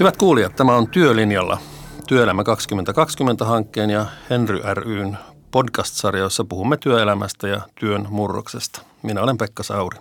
Hyvät 0.00 0.16
kuulijat, 0.16 0.56
tämä 0.56 0.76
on 0.76 0.88
Työlinjalla 0.88 1.58
Työelämä 2.06 2.42
2020-hankkeen 2.42 3.90
ja 3.90 4.06
Henry 4.30 4.60
ryn 4.74 5.18
podcast-sarja, 5.50 6.22
jossa 6.22 6.44
puhumme 6.44 6.76
työelämästä 6.76 7.48
ja 7.48 7.60
työn 7.80 8.06
murroksesta. 8.10 8.82
Minä 9.02 9.22
olen 9.22 9.38
Pekka 9.38 9.62
Sauri. 9.62 9.98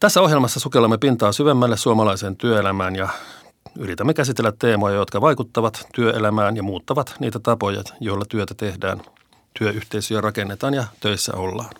Tässä 0.00 0.20
ohjelmassa 0.20 0.60
sukellamme 0.60 0.98
pintaa 0.98 1.32
syvemmälle 1.32 1.76
suomalaiseen 1.76 2.36
työelämään 2.36 2.96
ja 2.96 3.08
yritämme 3.78 4.14
käsitellä 4.14 4.52
teemoja, 4.58 4.94
jotka 4.94 5.20
vaikuttavat 5.20 5.86
työelämään 5.94 6.56
ja 6.56 6.62
muuttavat 6.62 7.14
niitä 7.18 7.38
tapoja, 7.38 7.82
joilla 8.00 8.24
työtä 8.28 8.54
tehdään, 8.54 9.02
työyhteisöjä 9.58 10.20
rakennetaan 10.20 10.74
ja 10.74 10.84
töissä 11.00 11.32
ollaan. 11.36 11.70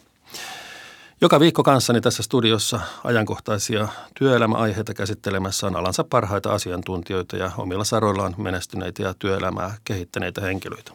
Joka 1.20 1.40
viikko 1.40 1.62
kanssani 1.62 2.00
tässä 2.00 2.22
studiossa 2.22 2.80
ajankohtaisia 3.04 3.88
työelämäaiheita 4.14 4.94
käsittelemässä 4.94 5.66
on 5.66 5.76
alansa 5.76 6.04
parhaita 6.04 6.52
asiantuntijoita 6.52 7.36
ja 7.36 7.50
omilla 7.56 7.84
saroillaan 7.84 8.34
menestyneitä 8.38 9.02
ja 9.02 9.14
työelämää 9.18 9.74
kehittäneitä 9.84 10.40
henkilöitä. 10.40 10.92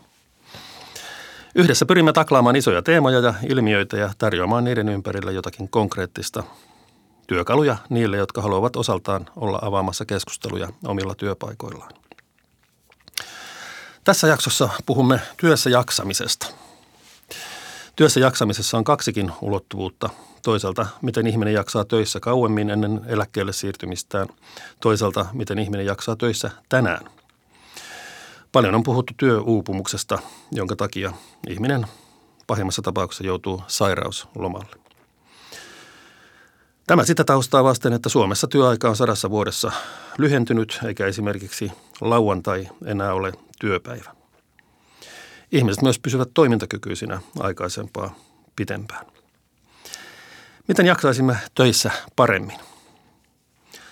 Yhdessä 1.55 1.85
pyrimme 1.85 2.13
taklaamaan 2.13 2.55
isoja 2.55 2.81
teemoja 2.81 3.19
ja 3.19 3.33
ilmiöitä 3.49 3.97
ja 3.97 4.09
tarjoamaan 4.17 4.63
niiden 4.63 4.89
ympärillä 4.89 5.31
jotakin 5.31 5.69
konkreettista 5.69 6.43
työkaluja 7.27 7.77
niille, 7.89 8.17
jotka 8.17 8.41
haluavat 8.41 8.75
osaltaan 8.75 9.29
olla 9.35 9.59
avaamassa 9.61 10.05
keskusteluja 10.05 10.69
omilla 10.85 11.15
työpaikoillaan. 11.15 11.91
Tässä 14.03 14.27
jaksossa 14.27 14.69
puhumme 14.85 15.19
työssä 15.37 15.69
jaksamisesta– 15.69 16.47
Työssä 17.95 18.19
jaksamisessa 18.19 18.77
on 18.77 18.83
kaksikin 18.83 19.31
ulottuvuutta. 19.41 20.09
Toisaalta, 20.43 20.85
miten 21.01 21.27
ihminen 21.27 21.53
jaksaa 21.53 21.85
töissä 21.85 22.19
kauemmin 22.19 22.69
ennen 22.69 23.01
eläkkeelle 23.07 23.53
siirtymistään. 23.53 24.27
Toisaalta, 24.79 25.25
miten 25.33 25.59
ihminen 25.59 25.85
jaksaa 25.85 26.15
töissä 26.15 26.51
tänään. 26.69 27.05
Paljon 28.51 28.75
on 28.75 28.83
puhuttu 28.83 29.13
työuupumuksesta, 29.17 30.19
jonka 30.51 30.75
takia 30.75 31.13
ihminen 31.49 31.87
pahimmassa 32.47 32.81
tapauksessa 32.81 33.23
joutuu 33.23 33.63
sairauslomalle. 33.67 34.75
Tämä 36.87 37.03
sitä 37.03 37.23
taustaa 37.23 37.63
vasten, 37.63 37.93
että 37.93 38.09
Suomessa 38.09 38.47
työaika 38.47 38.89
on 38.89 38.95
sadassa 38.95 39.29
vuodessa 39.29 39.71
lyhentynyt, 40.17 40.79
eikä 40.85 41.05
esimerkiksi 41.05 41.71
lauantai 42.01 42.67
enää 42.85 43.13
ole 43.13 43.31
työpäivä. 43.59 44.22
Ihmiset 45.53 45.81
myös 45.81 45.99
pysyvät 45.99 46.29
toimintakykyisinä 46.33 47.21
aikaisempaa 47.39 48.15
pitempään. 48.55 49.05
Miten 50.67 50.85
jaksaisimme 50.85 51.37
töissä 51.55 51.91
paremmin? 52.15 52.59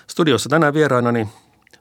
Studiossa 0.07 0.49
tänään 0.49 0.73
vieraanani 0.73 1.27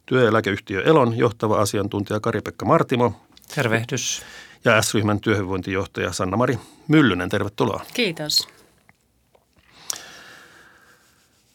työeläkeyhtiö 0.07 0.83
Elon 0.83 1.19
johtava 1.19 1.61
asiantuntija 1.61 2.21
Kari-Pekka 2.21 2.65
Martimo. 2.65 3.21
Tervehdys. 3.55 4.23
Ja 4.65 4.83
S-ryhmän 4.83 5.21
työhyvinvointijohtaja 5.21 6.13
Sanna-Mari 6.13 6.59
Myllynen, 6.89 7.29
tervetuloa. 7.29 7.85
Kiitos. 7.95 8.49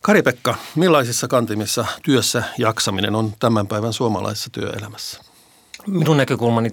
Kari-Pekka, 0.01 0.55
millaisissa 0.75 1.27
kantimissa 1.27 1.85
työssä 2.03 2.43
jaksaminen 2.57 3.15
on 3.15 3.33
tämän 3.39 3.67
päivän 3.67 3.93
suomalaisessa 3.93 4.49
työelämässä? 4.49 5.21
Minun 5.87 6.17
näkökulmani 6.17 6.69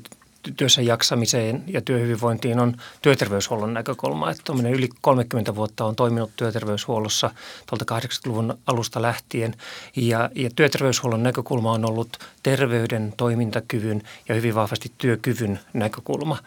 työssä 0.57 0.83
jaksamiseen 0.83 1.65
ja 1.67 1.81
työhyvinvointiin 1.81 2.61
on 2.61 2.77
työterveyshuollon 3.03 3.75
näkökulma. 3.75 4.31
Että 4.31 4.53
yli 4.73 4.89
30 5.01 5.55
vuotta 5.55 5.85
on 5.85 5.97
toiminut 5.97 6.31
työterveyshuollossa 6.37 7.31
tuolta 7.67 7.99
80-luvun 7.99 8.59
alusta 8.67 9.03
lähtien 9.03 9.55
ja, 9.97 10.31
ja 10.35 10.51
työterveyshuollon 10.57 11.23
näkökulma 11.23 11.73
on 11.73 11.85
ollut 11.85 12.19
terveyden, 12.43 13.15
toimintakyvyn 13.17 14.03
ja 14.29 14.35
hyvin 14.35 14.55
vahvasti 14.55 14.93
työkyvyn 14.99 15.61
näkökulma. 15.73 16.39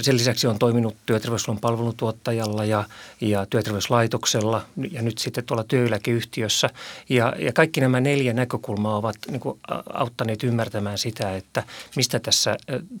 Sen 0.00 0.16
lisäksi 0.16 0.46
on 0.46 0.58
toiminut 0.58 0.96
työterveyshuollon 1.06 1.60
palvelutuottajalla 1.60 2.64
ja, 2.64 2.84
ja 3.20 3.46
työterveyslaitoksella 3.46 4.64
ja 4.90 5.02
nyt 5.02 5.18
sitten 5.18 5.44
tuolla 5.44 5.64
työyläkeyhtiössä. 5.64 6.70
Ja, 7.08 7.34
ja 7.38 7.52
kaikki 7.52 7.80
nämä 7.80 8.00
neljä 8.00 8.32
näkökulmaa 8.32 8.96
ovat 8.96 9.16
niin 9.30 9.40
kuin 9.40 9.60
auttaneet 9.92 10.42
ymmärtämään 10.42 10.98
sitä, 10.98 11.36
että 11.36 11.62
mistä 11.96 12.20
tässä 12.20 12.56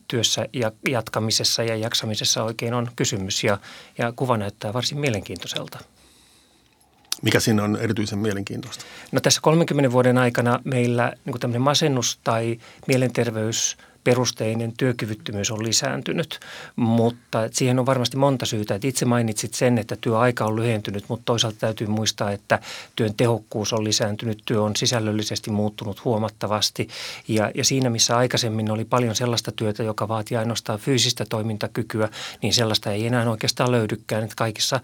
työssä 0.08 0.48
ja 0.52 0.72
jatkamisessa 0.88 1.62
ja 1.62 1.76
jaksamisessa 1.76 2.42
oikein 2.42 2.74
on 2.74 2.88
kysymys. 2.96 3.44
Ja, 3.44 3.58
ja 3.98 4.12
kuva 4.16 4.36
näyttää 4.36 4.72
varsin 4.72 4.98
mielenkiintoiselta. 4.98 5.78
Mikä 7.22 7.40
siinä 7.40 7.64
on 7.64 7.76
erityisen 7.76 8.18
mielenkiintoista? 8.18 8.84
No 9.12 9.20
tässä 9.20 9.40
30 9.40 9.92
vuoden 9.92 10.18
aikana 10.18 10.60
meillä 10.64 11.12
niin 11.24 11.40
tämmöinen 11.40 11.62
masennus 11.62 12.18
tai 12.24 12.58
mielenterveys– 12.86 13.76
perusteinen 14.04 14.72
työkyvyttömyys 14.76 15.50
on 15.50 15.64
lisääntynyt, 15.64 16.40
mutta 16.76 17.48
siihen 17.52 17.78
on 17.78 17.86
varmasti 17.86 18.16
monta 18.16 18.46
syytä. 18.46 18.74
Että 18.74 18.88
itse 18.88 19.04
mainitsit 19.04 19.54
sen, 19.54 19.78
että 19.78 19.96
työaika 20.00 20.44
on 20.44 20.56
lyhentynyt, 20.56 21.04
mutta 21.08 21.24
toisaalta 21.24 21.58
täytyy 21.60 21.86
muistaa, 21.86 22.30
että 22.30 22.58
työn 22.96 23.14
tehokkuus 23.14 23.72
on 23.72 23.84
lisääntynyt, 23.84 24.42
työ 24.46 24.62
on 24.62 24.76
sisällöllisesti 24.76 25.50
muuttunut 25.50 26.04
huomattavasti 26.04 26.88
ja, 27.28 27.50
ja 27.54 27.64
siinä 27.64 27.90
missä 27.90 28.16
aikaisemmin 28.16 28.70
oli 28.70 28.84
paljon 28.84 29.16
sellaista 29.16 29.52
työtä, 29.52 29.82
joka 29.82 30.08
vaatii 30.08 30.36
ainoastaan 30.36 30.78
fyysistä 30.78 31.24
toimintakykyä, 31.24 32.08
niin 32.42 32.54
sellaista 32.54 32.92
ei 32.92 33.06
enää 33.06 33.30
oikeastaan 33.30 33.72
löydykään. 33.72 34.24
Että 34.24 34.36
kaikissa 34.36 34.80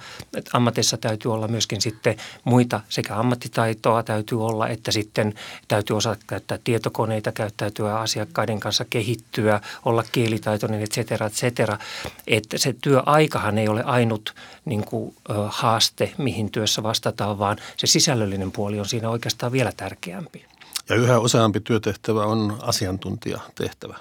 ammateissa 0.53 0.97
täytyy 0.97 1.33
olla 1.33 1.49
myöskin 1.49 1.81
sitten 1.81 2.17
muita 2.45 2.81
sekä 2.89 3.17
ammattitaitoa 3.17 4.03
täytyy 4.03 4.45
olla, 4.45 4.69
että 4.69 4.93
sitten 4.93 5.35
täytyy 5.69 5.97
osata 5.97 6.23
käyttää 6.27 6.59
tietokoneita, 6.65 7.33
käyttäytyä 7.33 7.99
asiakkaiden 7.99 8.61
kanssa 8.61 8.85
kehittää 8.91 9.10
kehittyä, 9.11 9.61
olla 9.85 10.05
kielitaitoinen, 10.13 10.83
et 10.83 10.91
cetera, 10.91 11.27
et 11.27 11.33
cetera. 11.33 11.79
Että 12.27 12.59
se 12.59 12.75
työaikahan 12.83 13.59
ei 13.59 13.69
ole 13.69 13.83
ainut 13.83 14.35
niin 14.65 14.85
kuin, 14.85 15.17
haaste, 15.49 16.13
mihin 16.19 16.51
työssä 16.51 16.83
vastataan, 16.83 17.39
vaan 17.39 17.57
se 17.77 17.87
sisällöllinen 17.87 18.53
puoli 18.53 18.81
on 18.81 18.87
siinä 18.87 19.11
oikeastaan 19.11 19.53
vielä 19.53 19.73
tärkeämpi. 19.77 20.45
Ja 20.89 20.97
yhä 20.97 21.19
useampi 21.19 21.61
työtehtävä 21.61 22.25
on 22.25 22.59
asiantuntijatehtävä. 22.63 23.99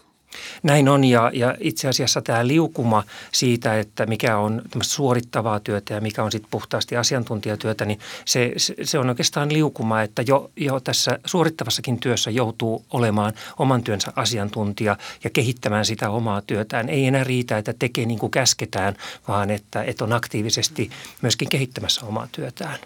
Näin 0.63 0.89
on 0.89 1.03
ja, 1.03 1.31
ja 1.33 1.55
itse 1.59 1.87
asiassa 1.87 2.21
tämä 2.21 2.47
liukuma 2.47 3.03
siitä, 3.31 3.79
että 3.79 4.05
mikä 4.05 4.37
on 4.37 4.61
suorittavaa 4.81 5.59
työtä 5.59 5.93
ja 5.93 6.01
mikä 6.01 6.23
on 6.23 6.31
sitten 6.31 6.51
puhtaasti 6.51 6.97
asiantuntijatyötä, 6.97 7.85
niin 7.85 7.99
se, 8.25 8.53
se 8.83 8.99
on 8.99 9.09
oikeastaan 9.09 9.53
liukuma, 9.53 10.01
että 10.01 10.21
jo, 10.21 10.51
jo 10.55 10.79
tässä 10.79 11.19
suorittavassakin 11.25 11.99
työssä 11.99 12.31
joutuu 12.31 12.85
olemaan 12.91 13.33
oman 13.57 13.83
työnsä 13.83 14.13
asiantuntija 14.15 14.97
ja 15.23 15.29
kehittämään 15.29 15.85
sitä 15.85 16.09
omaa 16.09 16.41
työtään. 16.41 16.89
Ei 16.89 17.05
enää 17.05 17.23
riitä, 17.23 17.57
että 17.57 17.73
tekee 17.79 18.05
niin 18.05 18.19
kuin 18.19 18.31
käsketään, 18.31 18.95
vaan 19.27 19.49
että, 19.49 19.83
että 19.83 20.03
on 20.03 20.13
aktiivisesti 20.13 20.89
myöskin 21.21 21.49
kehittämässä 21.49 22.05
omaa 22.05 22.27
työtään 22.31 22.79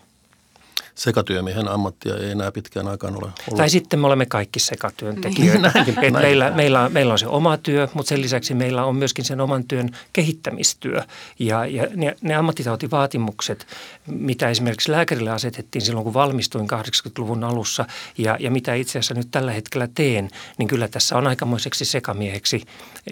sekatyömiehen 0.96 1.68
ammattia 1.68 2.16
ei 2.16 2.32
enää 2.32 2.52
pitkään 2.52 2.88
aikaan 2.88 3.14
ole 3.14 3.32
ollut. 3.48 3.58
Tai 3.58 3.70
sitten 3.70 4.00
me 4.00 4.08
olemme 4.08 4.26
kaikki 4.26 4.60
sekatyöntekijöitä. 4.60 5.72
Niin. 5.86 6.14
meillä, 6.14 6.52
meillä, 6.52 6.82
on, 6.82 6.92
meillä 6.92 7.12
on 7.14 7.20
se 7.20 7.28
oma 7.28 7.58
työ, 7.58 7.88
mutta 7.94 8.10
sen 8.10 8.22
lisäksi 8.22 8.54
meillä 8.54 8.86
on 8.86 8.96
myöskin 8.96 9.26
sen 9.26 9.42
oman 9.42 9.68
työn 9.68 9.90
kehittämistyö. 10.14 11.02
Ja, 11.40 11.66
ja 11.66 11.88
ne, 11.96 12.16
ne 12.22 12.36
ammattitautivaatimukset, 12.36 13.68
mitä 14.08 14.50
esimerkiksi 14.50 14.92
lääkärille 14.92 15.30
asetettiin 15.30 15.82
silloin, 15.82 16.04
kun 16.04 16.14
valmistuin 16.14 16.68
80-luvun 16.72 17.44
alussa 17.44 17.86
ja, 18.18 18.38
ja 18.40 18.52
mitä 18.52 18.74
itse 18.74 18.92
asiassa 18.92 19.14
nyt 19.14 19.28
tällä 19.32 19.52
hetkellä 19.52 19.88
teen, 19.96 20.30
niin 20.58 20.68
kyllä 20.68 20.88
tässä 20.88 21.18
on 21.18 21.28
aikamoiseksi 21.28 21.86
sekamieheksi 21.86 22.62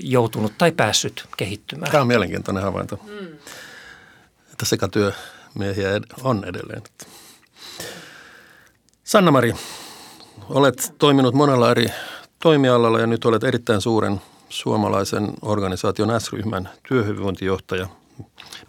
joutunut 0.01 0.53
tai 0.57 0.71
päässyt 0.71 1.25
kehittymään. 1.37 1.91
Tämä 1.91 2.01
on 2.01 2.07
mielenkiintoinen 2.07 2.63
havainto, 2.63 2.99
mm. 3.07 3.27
että 4.51 4.65
sekatyömiehiä 4.65 5.89
on 6.23 6.43
edelleen. 6.45 6.81
Sanna-Mari, 9.11 9.53
olet 10.49 10.93
toiminut 10.97 11.33
monella 11.33 11.71
eri 11.71 11.87
toimialalla 12.39 12.99
ja 12.99 13.07
nyt 13.07 13.25
olet 13.25 13.43
erittäin 13.43 13.81
suuren 13.81 14.21
suomalaisen 14.49 15.33
organisaation 15.41 16.21
S-ryhmän 16.21 16.69
työhyvinvointijohtaja. 16.87 17.87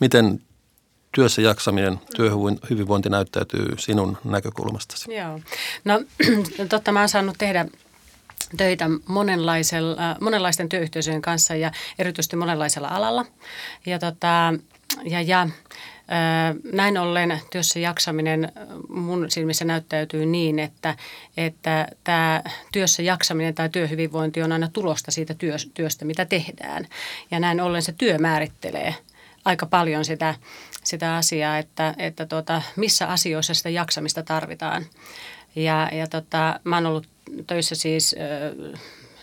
Miten 0.01 0.41
työssä 1.13 1.43
jaksaminen, 1.43 2.01
työhyvinvointi 2.17 3.09
näyttäytyy 3.09 3.75
sinun 3.79 4.19
näkökulmastasi? 4.25 5.15
Joo. 5.15 5.41
No 5.85 6.01
totta, 6.69 6.93
mä 6.93 7.01
oon 7.01 7.09
saanut 7.09 7.39
tehdä 7.39 7.67
töitä 8.57 8.91
monenlaisella, 9.07 9.97
monenlaisten 10.21 10.69
työyhteisöjen 10.69 11.23
kanssa 11.23 11.55
ja 11.55 11.71
erityisesti 11.99 12.37
monenlaisella 12.37 12.89
alalla. 12.89 13.25
Ja, 13.87 13.99
tota, 13.99 14.55
ja, 15.05 15.21
ja 15.21 15.49
näin 16.73 16.99
ollen 16.99 17.41
työssä 17.51 17.79
jaksaminen 17.79 18.53
mun 18.89 19.31
silmissä 19.31 19.65
näyttäytyy 19.65 20.27
niin, 20.27 20.59
että, 20.59 20.97
että 21.37 21.89
tämä 22.05 22.43
työssä 22.73 23.03
jaksaminen 23.03 23.55
tai 23.55 23.69
työhyvinvointi 23.69 24.43
on 24.43 24.53
aina 24.53 24.69
tulosta 24.73 25.11
siitä 25.11 25.35
työstä, 25.75 26.05
mitä 26.05 26.25
tehdään. 26.25 26.87
Ja 27.31 27.41
näin 27.41 27.61
ollen 27.61 27.83
se 27.83 27.93
työ 27.93 28.19
määrittelee 28.19 28.95
aika 29.45 29.67
paljon 29.67 30.05
sitä, 30.05 30.35
sitä 30.85 31.17
asiaa, 31.17 31.59
että, 31.59 31.95
että 31.99 32.27
tuota, 32.27 32.63
missä 32.77 33.07
asioissa 33.07 33.55
sitä 33.55 33.69
jaksamista 33.69 34.23
tarvitaan. 34.23 34.87
Ja, 35.57 35.89
ja 35.93 36.07
tota, 36.07 36.61
mä 36.65 36.77
oon 36.77 36.87
ollut 36.87 37.07
töissä 37.47 37.75
siis 37.75 38.17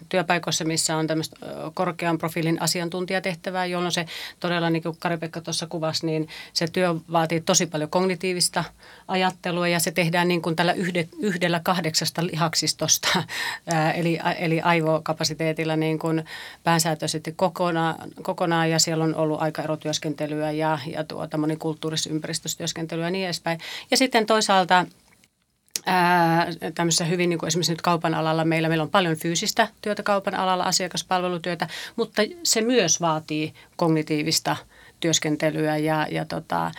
työpaikoissa, 0.09 0.65
missä 0.65 0.97
on 0.97 1.07
tämmöistä 1.07 1.37
korkean 1.73 2.17
profiilin 2.17 2.61
asiantuntijatehtävää, 2.61 3.65
jolloin 3.65 3.91
se 3.91 4.05
todella, 4.39 4.69
niin 4.69 4.83
kuin 4.83 4.97
Kari-Pekka 4.99 5.41
tuossa 5.41 5.67
kuvasi, 5.67 6.05
niin 6.05 6.27
se 6.53 6.67
työ 6.67 6.95
vaatii 7.11 7.41
tosi 7.41 7.65
paljon 7.65 7.89
kognitiivista 7.89 8.63
ajattelua 9.07 9.67
ja 9.67 9.79
se 9.79 9.91
tehdään 9.91 10.27
niin 10.27 10.41
kuin 10.41 10.55
tällä 10.55 10.73
yhdellä 11.19 11.59
kahdeksasta 11.63 12.25
lihaksistosta, 12.25 13.23
eli, 13.95 14.19
eli 14.39 14.61
aivokapasiteetilla 14.61 15.75
niin 15.75 15.99
kuin 15.99 16.25
pääsääntöisesti 16.63 17.31
kokonaan, 17.31 17.95
kokonaan 18.21 18.69
ja 18.69 18.79
siellä 18.79 19.03
on 19.03 19.15
ollut 19.15 19.41
aika 19.41 19.61
erotyöskentelyä 19.61 20.51
ja, 20.51 20.79
ja 20.87 21.03
tuota, 21.03 21.37
monikulttuurisessa 21.37 22.57
työskentelyä 22.57 23.05
ja 23.05 23.11
niin 23.11 23.25
edespäin. 23.25 23.59
Ja 23.91 23.97
sitten 23.97 24.25
toisaalta 24.25 24.85
tämmöisessä 26.75 27.05
hyvin 27.05 27.29
niin 27.29 27.39
kuin 27.39 27.47
esimerkiksi 27.47 27.71
nyt 27.71 27.81
kaupan 27.81 28.13
alalla 28.13 28.45
meillä, 28.45 28.69
meillä 28.69 28.83
on 28.83 28.89
paljon 28.89 29.15
fyysistä 29.15 29.67
työtä 29.81 30.03
kaupan 30.03 30.35
alalla, 30.35 30.63
asiakaspalvelutyötä, 30.63 31.67
mutta 31.95 32.21
se 32.43 32.61
myös 32.61 33.01
vaatii 33.01 33.53
kognitiivista 33.75 34.55
työskentelyä 34.99 35.77
ja, 35.77 36.07
ja 36.11 36.25
tota, 36.25 36.71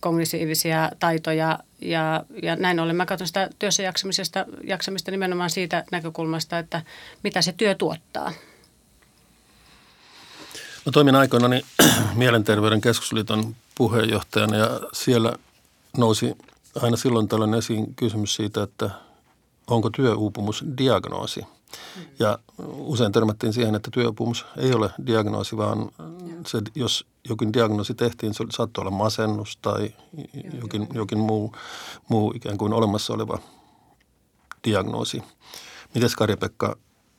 kognitiivisia 0.00 0.90
taitoja 0.98 1.58
ja, 1.80 2.24
ja 2.42 2.56
näin 2.56 2.80
ollen 2.80 2.96
mä 2.96 3.06
katson 3.06 3.26
sitä 3.26 3.50
työssä 3.58 3.82
jaksamisesta, 3.82 4.44
jaksamista 4.64 5.10
nimenomaan 5.10 5.50
siitä 5.50 5.84
näkökulmasta, 5.90 6.58
että 6.58 6.82
mitä 7.22 7.42
se 7.42 7.52
työ 7.52 7.74
tuottaa. 7.74 8.32
Mä 10.86 10.92
toimin 10.92 11.14
aikoinani 11.14 11.64
Mielenterveyden 12.14 12.80
keskusliiton 12.80 13.56
puheenjohtajana 13.74 14.56
ja 14.56 14.80
siellä 14.92 15.32
nousi 15.96 16.36
aina 16.82 16.96
silloin 16.96 17.28
tällainen 17.28 17.58
esiin 17.58 17.94
kysymys 17.94 18.34
siitä, 18.34 18.62
että 18.62 18.90
onko 19.66 19.90
työuupumus 19.90 20.64
diagnoosi. 20.78 21.40
Mm. 21.40 22.02
Ja 22.18 22.38
usein 22.62 23.12
törmättiin 23.12 23.52
siihen, 23.52 23.74
että 23.74 23.90
työuupumus 23.92 24.46
ei 24.56 24.72
ole 24.72 24.90
diagnoosi, 25.06 25.56
vaan 25.56 25.90
se, 26.46 26.58
jos 26.74 27.06
jokin 27.28 27.52
diagnoosi 27.52 27.94
tehtiin, 27.94 28.34
se 28.34 28.44
saattoi 28.50 28.82
olla 28.82 28.90
masennus 28.90 29.58
tai 29.62 29.94
jokin, 30.62 30.88
jokin 30.92 31.18
muu, 31.18 31.52
muu 32.08 32.32
ikään 32.36 32.58
kuin 32.58 32.72
olemassa 32.72 33.12
oleva 33.12 33.38
diagnoosi. 34.64 35.22
Miten 35.94 36.10
Karja-Pekka 36.16 36.76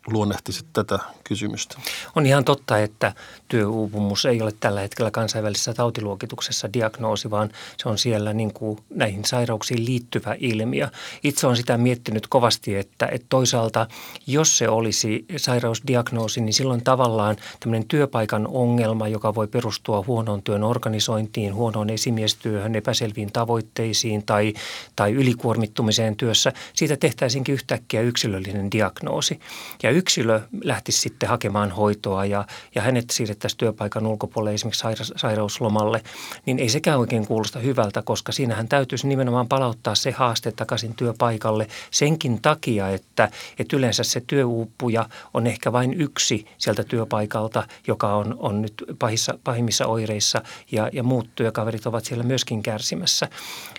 luonnehtisit 0.07 0.65
tätä 0.73 0.99
kysymystä? 1.23 1.77
On 2.15 2.25
ihan 2.25 2.45
totta, 2.45 2.77
että 2.79 3.13
työuupumus 3.47 4.25
ei 4.25 4.41
ole 4.41 4.53
tällä 4.59 4.81
hetkellä 4.81 5.11
kansainvälisessä 5.11 5.73
tautiluokituksessa 5.73 6.73
diagnoosi, 6.73 7.31
vaan 7.31 7.49
se 7.77 7.89
on 7.89 7.97
siellä 7.97 8.33
niin 8.33 8.53
kuin 8.53 8.79
näihin 8.89 9.25
sairauksiin 9.25 9.85
liittyvä 9.85 10.35
ilmiö. 10.39 10.87
Itse 11.23 11.47
olen 11.47 11.57
sitä 11.57 11.77
miettinyt 11.77 12.27
kovasti, 12.27 12.75
että, 12.75 13.09
että 13.11 13.27
toisaalta 13.29 13.87
jos 14.27 14.57
se 14.57 14.69
olisi 14.69 15.25
sairausdiagnoosi, 15.37 16.41
niin 16.41 16.53
silloin 16.53 16.83
tavallaan 16.83 17.35
tämmöinen 17.59 17.87
työpaikan 17.87 18.47
ongelma, 18.47 19.07
joka 19.07 19.35
voi 19.35 19.47
perustua 19.47 20.03
huonoon 20.07 20.41
työn 20.43 20.63
organisointiin, 20.63 21.55
huonoon 21.55 21.89
esimiestyöhön, 21.89 22.75
epäselviin 22.75 23.31
tavoitteisiin 23.31 24.23
tai, 24.25 24.53
tai 24.95 25.11
ylikuormittumiseen 25.11 26.15
työssä, 26.15 26.53
siitä 26.73 26.97
tehtäisinkin 26.97 27.53
yhtäkkiä 27.53 28.01
yksilöllinen 28.01 28.71
diagnoosi. 28.71 29.39
Ja 29.83 29.96
yksilö 29.97 30.41
lähtisi 30.63 30.99
sitten 30.99 31.29
hakemaan 31.29 31.71
hoitoa 31.71 32.25
ja, 32.25 32.45
ja 32.75 32.81
hänet 32.81 33.09
siirrettäisiin 33.09 33.57
työpaikan 33.57 34.07
ulkopuolelle 34.07 34.53
esimerkiksi 34.53 35.13
sairauslomalle, 35.15 36.03
niin 36.45 36.59
ei 36.59 36.69
sekään 36.69 36.99
oikein 36.99 37.27
kuulosta 37.27 37.59
hyvältä, 37.59 38.01
koska 38.01 38.31
siinähän 38.31 38.67
täytyisi 38.67 39.07
nimenomaan 39.07 39.47
palauttaa 39.47 39.95
se 39.95 40.11
haaste 40.11 40.51
takaisin 40.51 40.95
työpaikalle 40.95 41.67
senkin 41.91 42.41
takia, 42.41 42.89
että, 42.89 43.29
että 43.59 43.77
yleensä 43.77 44.03
se 44.03 44.21
työuuppuja 44.27 45.09
on 45.33 45.47
ehkä 45.47 45.71
vain 45.71 46.01
yksi 46.01 46.45
sieltä 46.57 46.83
työpaikalta, 46.83 47.67
joka 47.87 48.15
on, 48.15 48.35
on 48.39 48.61
nyt 48.61 48.83
pahissa, 48.99 49.39
pahimmissa 49.43 49.87
oireissa 49.87 50.41
ja, 50.71 50.89
ja 50.93 51.03
muut 51.03 51.29
työkaverit 51.35 51.85
ovat 51.85 52.05
siellä 52.05 52.23
myöskin 52.23 52.63
kärsimässä. 52.63 53.27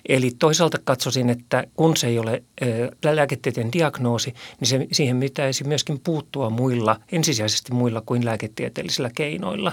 Eli 0.08 0.30
toisaalta 0.38 0.78
katsoisin, 0.84 1.30
että 1.30 1.64
kun 1.76 1.96
se 1.96 2.06
ei 2.06 2.18
ole 2.18 2.42
ää, 3.04 3.16
lääketieteen 3.16 3.72
diagnoosi, 3.72 4.34
niin 4.60 4.68
se, 4.68 4.86
siihen 4.92 5.20
pitäisi 5.20 5.64
myöskin 5.64 6.00
puuttua 6.08 6.50
muilla, 6.50 7.00
ensisijaisesti 7.12 7.72
muilla 7.72 8.00
kuin 8.00 8.24
lääketieteellisillä 8.24 9.10
keinoilla. 9.14 9.72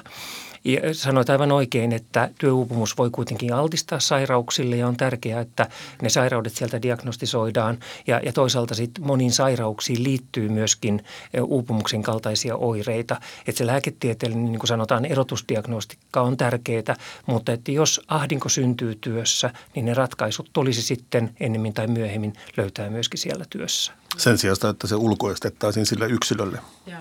Ja 0.65 0.94
sanoit 0.94 1.29
aivan 1.29 1.51
oikein, 1.51 1.91
että 1.91 2.29
työuupumus 2.39 2.97
voi 2.97 3.09
kuitenkin 3.09 3.53
altistaa 3.53 4.00
sairauksille 4.00 4.75
ja 4.75 4.88
on 4.88 4.97
tärkeää, 4.97 5.41
että 5.41 5.69
ne 6.01 6.09
sairaudet 6.09 6.53
sieltä 6.53 6.81
diagnostisoidaan. 6.81 7.79
Ja, 8.07 8.21
ja 8.25 8.33
toisaalta 8.33 8.75
sitten 8.75 9.06
moniin 9.07 9.31
sairauksiin 9.31 10.03
liittyy 10.03 10.50
myöskin 10.50 11.03
uupumuksen 11.44 12.03
kaltaisia 12.03 12.56
oireita. 12.56 13.21
Että 13.47 13.57
se 13.57 13.65
lääketieteellinen, 13.65 14.45
niin 14.45 14.59
kuin 14.59 14.67
sanotaan, 14.67 15.06
erotusdiagnostikka 15.06 16.21
on 16.21 16.38
tärkeää, 16.38 16.95
mutta 17.25 17.51
että 17.51 17.71
jos 17.71 18.01
ahdinko 18.07 18.50
syntyy 18.50 18.95
työssä, 19.01 19.53
niin 19.75 19.85
ne 19.85 19.94
ratkaisut 19.94 20.50
tulisi 20.53 20.81
sitten 20.81 21.35
ennemmin 21.39 21.73
tai 21.73 21.88
myöhemmin 21.88 22.33
löytää 22.57 22.89
myöskin 22.89 23.19
siellä 23.19 23.45
työssä. 23.50 23.94
Sen 24.17 24.38
sijaan, 24.38 24.69
että 24.69 24.88
se 24.88 24.95
ulkoistettaisiin 24.95 25.85
sille 25.85 26.06
yksilölle. 26.06 26.59
Joo 26.85 27.00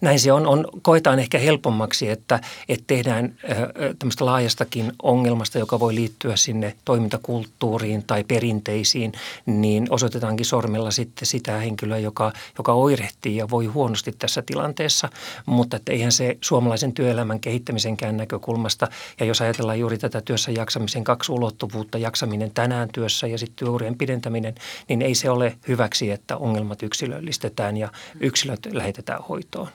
näin 0.00 0.20
se 0.20 0.32
on, 0.32 0.46
on 0.46 0.66
koetaan 0.82 1.18
ehkä 1.18 1.38
helpommaksi, 1.38 2.08
että, 2.08 2.40
että 2.68 2.84
tehdään 2.86 3.34
tämmöistä 3.98 4.26
laajastakin 4.26 4.92
ongelmasta, 5.02 5.58
joka 5.58 5.80
voi 5.80 5.94
liittyä 5.94 6.36
sinne 6.36 6.74
toimintakulttuuriin 6.84 8.02
tai 8.02 8.24
perinteisiin, 8.24 9.12
niin 9.46 9.86
osoitetaankin 9.90 10.46
sormella 10.46 10.90
sitten 10.90 11.26
sitä 11.26 11.58
henkilöä, 11.58 11.98
joka, 11.98 12.32
joka 12.58 12.72
oirehtii 12.72 13.36
ja 13.36 13.50
voi 13.50 13.66
huonosti 13.66 14.12
tässä 14.12 14.42
tilanteessa, 14.42 15.08
mutta 15.46 15.76
että 15.76 15.92
eihän 15.92 16.12
se 16.12 16.38
suomalaisen 16.40 16.92
työelämän 16.92 17.40
kehittämisenkään 17.40 18.16
näkökulmasta, 18.16 18.88
ja 19.20 19.26
jos 19.26 19.40
ajatellaan 19.40 19.78
juuri 19.78 19.98
tätä 19.98 20.20
työssä 20.20 20.50
jaksamisen 20.50 21.04
kaksi 21.04 21.32
ulottuvuutta, 21.32 21.98
jaksaminen 21.98 22.50
tänään 22.50 22.88
työssä 22.92 23.26
ja 23.26 23.38
sitten 23.38 23.56
työurien 23.56 23.98
pidentäminen, 23.98 24.54
niin 24.88 25.02
ei 25.02 25.14
se 25.14 25.30
ole 25.30 25.56
hyväksi, 25.68 26.10
että 26.10 26.36
ongelmat 26.36 26.82
yksilöllistetään 26.82 27.76
ja 27.76 27.88
yksilöt 28.20 28.60
lähetetään 28.72 29.22
hoitoon. 29.28 29.68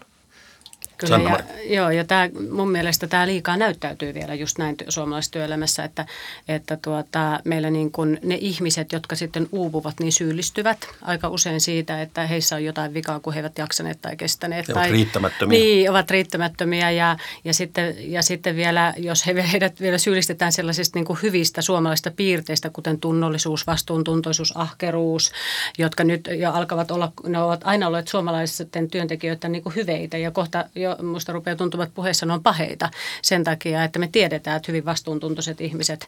Kyllä, 1.06 1.18
ja, 1.30 1.39
joo, 1.75 1.89
ja 1.89 2.03
tämä, 2.03 2.30
mun 2.51 2.71
mielestä 2.71 3.07
tämä 3.07 3.27
liikaa 3.27 3.57
näyttäytyy 3.57 4.13
vielä 4.13 4.36
just 4.36 4.57
näin 4.57 4.75
suomalaisessa 4.89 5.31
työelämässä, 5.31 5.83
että, 5.83 6.06
että 6.47 6.78
tuota, 6.81 7.40
meillä 7.44 7.69
niin 7.69 7.92
kun 7.92 8.18
ne 8.23 8.37
ihmiset, 8.42 8.92
jotka 8.92 9.16
sitten 9.16 9.47
uupuvat, 9.52 9.95
niin 9.99 10.11
syyllistyvät 10.11 10.78
aika 11.02 11.30
usein 11.30 11.61
siitä, 11.61 12.02
että 12.02 12.28
heissä 12.28 12.56
on 12.56 12.64
jotain 12.64 12.94
vikaa, 12.94 13.19
kun 13.19 13.33
he 13.33 13.40
eivät 13.40 13.57
jaksaneet 13.57 14.02
tai 14.02 14.16
kestäneet. 14.16 14.68
He 14.68 14.73
tai, 14.73 14.83
ovat 14.83 14.92
riittämättömiä. 14.92 15.59
Niin, 15.59 15.92
ovat 15.92 16.11
riittämättömiä 16.11 16.92
ja, 16.92 17.18
ja, 17.44 17.54
sitten, 17.54 17.95
ja 18.11 18.21
sitten 18.21 18.56
vielä, 18.56 18.94
jos 18.97 19.26
he, 19.26 19.45
heidät 19.52 19.80
vielä 19.80 19.97
syyllistetään 19.97 20.52
sellaisista 20.52 20.99
niin 20.99 21.06
kuin 21.06 21.19
hyvistä 21.21 21.61
suomalaisista 21.61 22.11
piirteistä, 22.11 22.69
kuten 22.69 22.99
tunnollisuus, 22.99 23.68
vastuuntuntoisuus, 23.68 24.57
ahkeruus, 24.57 25.31
jotka 25.78 26.04
nyt 26.04 26.30
jo 26.40 26.52
alkavat 26.52 26.92
olla, 26.92 27.11
ne 27.28 27.42
ovat 27.42 27.61
aina 27.64 27.87
olleet 27.87 28.07
suomalaisten 28.07 28.90
työntekijöiden 28.92 29.52
niin 29.52 29.64
kuin 29.64 29.76
hyveitä 29.76 30.18
ja 30.18 30.31
kohta 30.31 30.66
jo 30.76 30.91
minusta 31.02 31.33
rupeaa 31.33 31.56
tuntumaan, 31.56 31.88
että 31.88 31.95
puheessa 31.95 32.33
on 32.33 32.44
paheita 32.44 32.90
sen 33.21 33.44
takia, 33.44 33.83
että 33.83 34.00
me 34.00 34.10
tiedetään, 34.12 34.57
että 34.57 34.71
hyvin 34.71 34.86
vastuuntuntoiset 34.86 35.62
ihmiset 35.62 36.07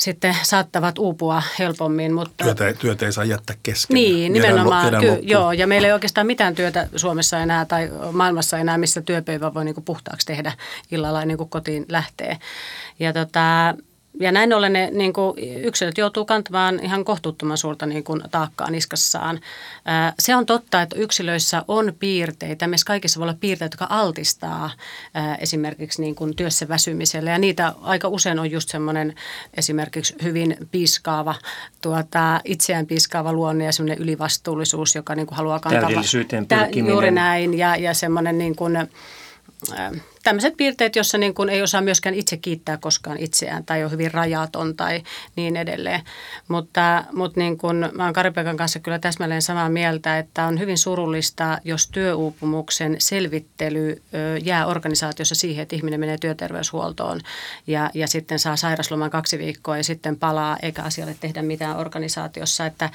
sitten 0.00 0.36
saattavat 0.42 0.98
uupua 0.98 1.42
helpommin. 1.58 2.12
Mutta... 2.12 2.44
Työtä, 2.44 2.72
työtä 2.72 3.06
ei 3.06 3.12
saa 3.12 3.24
jättää 3.24 3.56
kesken. 3.62 3.94
Niin, 3.94 4.32
nimenomaan. 4.32 4.84
Viedään, 4.84 5.02
viedään 5.02 5.20
ky- 5.20 5.26
joo, 5.26 5.52
ja 5.52 5.66
meillä 5.66 5.88
ei 5.88 5.92
oikeastaan 5.92 6.26
mitään 6.26 6.54
työtä 6.54 6.88
Suomessa 6.96 7.38
enää 7.38 7.64
tai 7.64 7.90
maailmassa 8.12 8.58
enää, 8.58 8.78
missä 8.78 9.02
työpöivä 9.02 9.54
voi 9.54 9.64
niin 9.64 9.74
kuin 9.74 9.84
puhtaaksi 9.84 10.26
tehdä 10.26 10.52
illalla 10.90 11.24
niin 11.24 11.38
kuin 11.38 11.48
kotiin 11.48 11.86
lähtee. 11.88 12.38
Ja 12.98 13.12
tota, 13.12 13.74
ja 14.20 14.32
näin 14.32 14.52
ollen 14.52 14.72
ne 14.72 14.90
niin 14.92 15.12
kuin 15.12 15.38
yksilöt 15.64 15.98
joutuu 15.98 16.24
kantamaan 16.24 16.80
ihan 16.82 17.04
kohtuuttoman 17.04 17.58
suurta 17.58 17.86
niin 17.86 18.04
kuin, 18.04 18.22
taakkaa 18.30 18.70
niskassaan. 18.70 19.40
Ää, 19.84 20.12
se 20.18 20.36
on 20.36 20.46
totta, 20.46 20.82
että 20.82 20.96
yksilöissä 20.96 21.64
on 21.68 21.92
piirteitä, 21.98 22.66
meissä 22.66 22.86
kaikissa 22.86 23.20
voi 23.20 23.24
olla 23.24 23.38
piirteitä, 23.40 23.74
jotka 23.74 23.86
altistaa 23.90 24.70
ää, 25.14 25.34
esimerkiksi 25.34 26.02
niin 26.02 26.14
kuin, 26.14 26.36
työssä 26.36 26.68
väsymiselle. 26.68 27.30
Ja 27.30 27.38
niitä 27.38 27.74
aika 27.82 28.08
usein 28.08 28.38
on 28.38 28.50
just 28.50 28.68
semmoinen 28.68 29.14
esimerkiksi 29.54 30.14
hyvin 30.22 30.56
piiskaava, 30.70 31.34
tuota, 31.82 32.40
itseään 32.44 32.86
piiskaava 32.86 33.32
luonne 33.32 33.64
ja 33.64 33.72
semmoinen 33.72 33.98
ylivastuullisuus, 33.98 34.94
joka 34.94 35.14
niin 35.14 35.26
kuin, 35.26 35.36
haluaa 35.36 35.60
kantaa. 35.60 35.80
Täydellisyyteen 35.80 36.46
pyrkiminen. 36.46 36.92
Juuri 36.92 37.10
näin 37.10 37.58
ja, 37.58 37.76
ja 37.76 37.94
semmoinen 37.94 38.38
niin 38.38 38.56
kuin, 38.56 38.76
tämmöiset 40.22 40.56
piirteet, 40.56 40.96
jossa 40.96 41.18
niin 41.18 41.34
kuin 41.34 41.48
ei 41.48 41.62
osaa 41.62 41.80
myöskään 41.80 42.14
itse 42.14 42.36
kiittää 42.36 42.76
koskaan 42.76 43.18
itseään 43.18 43.64
tai 43.64 43.84
on 43.84 43.90
hyvin 43.90 44.14
rajaton 44.14 44.76
tai 44.76 45.02
niin 45.36 45.56
edelleen. 45.56 46.00
Mutta, 46.48 47.04
mutta 47.12 47.40
niin 47.40 47.58
kuin 47.58 47.76
mä 47.92 48.02
olen 48.02 48.12
Karipekan 48.12 48.56
kanssa 48.56 48.78
kyllä 48.78 48.98
täsmälleen 48.98 49.42
samaa 49.42 49.68
mieltä, 49.68 50.18
että 50.18 50.44
on 50.44 50.58
hyvin 50.58 50.78
surullista, 50.78 51.58
jos 51.64 51.88
työuupumuksen 51.88 52.96
selvittely 52.98 54.02
jää 54.42 54.66
organisaatiossa 54.66 55.34
siihen, 55.34 55.62
että 55.62 55.76
ihminen 55.76 56.00
menee 56.00 56.18
työterveyshuoltoon 56.18 57.20
ja, 57.66 57.90
ja 57.94 58.08
sitten 58.08 58.38
saa 58.38 58.56
sairasloman 58.56 59.10
kaksi 59.10 59.38
viikkoa 59.38 59.76
ja 59.76 59.84
sitten 59.84 60.16
palaa 60.16 60.56
eikä 60.62 60.82
asialle 60.82 61.16
tehdä 61.20 61.42
mitään 61.42 61.76
organisaatiossa. 61.76 62.66
Että 62.66 62.90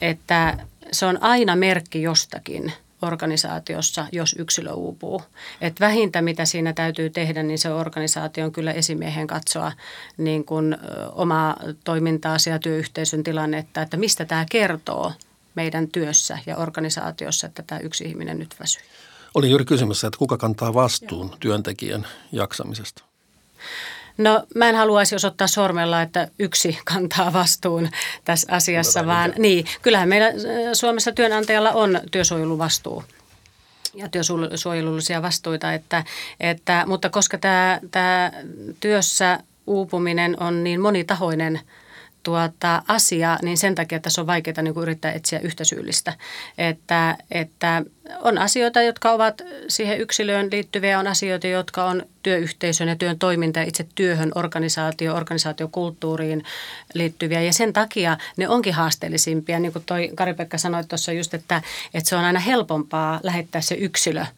että 0.00 0.58
se 0.92 1.06
on 1.06 1.22
aina 1.22 1.56
merkki 1.56 2.02
jostakin 2.02 2.72
organisaatiossa, 3.02 4.06
jos 4.12 4.34
yksilö 4.38 4.72
uupuu. 4.72 5.22
Et 5.60 5.80
vähintä, 5.80 6.22
mitä 6.22 6.44
siinä 6.44 6.72
täytyy 6.72 7.10
tehdä, 7.10 7.42
niin 7.42 7.58
se 7.58 7.70
organisaation 7.70 8.52
kyllä 8.52 8.72
esimiehen 8.72 9.26
katsoa 9.26 9.72
niin 10.16 10.44
kuin, 10.44 10.76
omaa 11.12 11.56
toimintaa 11.84 12.36
ja 12.50 12.58
työyhteisön 12.58 13.22
tilannetta, 13.22 13.82
että 13.82 13.96
mistä 13.96 14.24
tämä 14.24 14.46
kertoo 14.50 15.12
meidän 15.54 15.88
työssä 15.88 16.38
ja 16.46 16.56
organisaatiossa, 16.56 17.46
että 17.46 17.62
tämä 17.62 17.78
yksi 17.78 18.04
ihminen 18.04 18.38
nyt 18.38 18.54
väsyy. 18.60 18.82
Oli 19.34 19.50
juuri 19.50 19.64
kysymässä, 19.64 20.06
että 20.06 20.18
kuka 20.18 20.36
kantaa 20.36 20.74
vastuun 20.74 21.36
työntekijän 21.40 22.06
jaksamisesta? 22.32 23.04
No 24.20 24.46
mä 24.54 24.68
en 24.68 24.74
haluaisi 24.74 25.14
osoittaa 25.14 25.46
sormella, 25.46 26.02
että 26.02 26.28
yksi 26.38 26.78
kantaa 26.84 27.32
vastuun 27.32 27.88
tässä 28.24 28.46
asiassa, 28.50 29.06
vaan 29.06 29.32
niin, 29.38 29.64
kyllähän 29.82 30.08
meillä 30.08 30.26
äh, 30.26 30.34
Suomessa 30.72 31.12
työnantajalla 31.12 31.72
on 31.72 32.00
työsuojeluvastuu 32.10 33.04
ja 33.94 34.08
työsuojelullisia 34.08 35.22
vastuita, 35.22 35.72
että, 35.72 36.04
että, 36.40 36.84
mutta 36.86 37.10
koska 37.10 37.38
tämä, 37.38 37.80
tämä 37.90 38.32
työssä 38.80 39.40
uupuminen 39.66 40.36
on 40.42 40.64
niin 40.64 40.80
monitahoinen– 40.80 41.60
tuota, 42.22 42.82
asia, 42.88 43.38
niin 43.42 43.58
sen 43.58 43.74
takia 43.74 44.00
tässä 44.00 44.20
on 44.20 44.26
vaikeaa 44.26 44.62
niin 44.62 44.74
yrittää 44.82 45.12
etsiä 45.12 45.38
yhtä 45.38 45.64
syyllistä. 45.64 46.12
Että, 46.58 47.16
että 47.30 47.82
on 48.20 48.38
asioita, 48.38 48.82
jotka 48.82 49.12
ovat 49.12 49.42
siihen 49.68 50.00
yksilöön 50.00 50.48
liittyviä, 50.52 50.98
on 50.98 51.06
asioita, 51.06 51.46
jotka 51.46 51.84
on 51.84 52.02
työyhteisön 52.22 52.88
ja 52.88 52.96
työn 52.96 53.18
toiminta 53.18 53.62
itse 53.62 53.86
työhön, 53.94 54.32
organisaatio, 54.34 55.14
organisaatiokulttuuriin 55.14 56.44
liittyviä. 56.94 57.42
Ja 57.42 57.52
sen 57.52 57.72
takia 57.72 58.16
ne 58.36 58.48
onkin 58.48 58.74
haasteellisimpia, 58.74 59.58
niin 59.58 59.72
kuin 59.72 59.84
toi 59.86 60.10
Kari-Pekka 60.14 60.58
sanoi 60.58 60.84
tuossa 60.84 61.12
just, 61.12 61.34
että, 61.34 61.62
että 61.94 62.08
se 62.08 62.16
on 62.16 62.24
aina 62.24 62.40
helpompaa 62.40 63.20
lähettää 63.22 63.60
se 63.60 63.74
yksilö– 63.74 64.26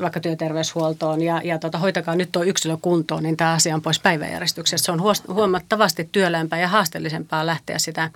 vaikka 0.00 0.20
työterveyshuoltoon 0.20 1.22
ja, 1.22 1.40
ja 1.44 1.58
tota, 1.58 1.78
hoitakaa 1.78 2.14
nyt 2.14 2.32
tuo 2.32 2.42
yksilö 2.42 2.76
kuntoon, 2.82 3.22
niin 3.22 3.36
tämä 3.36 3.52
asia 3.52 3.74
on 3.74 3.82
pois 3.82 4.00
päiväjärjestyksestä. 4.00 4.86
Se 4.86 4.92
on 4.92 5.02
huomattavasti 5.28 6.08
työlämpää 6.12 6.60
ja 6.60 6.68
haasteellisempaa 6.68 7.46
lähteä 7.46 7.78
sitä 7.78 8.10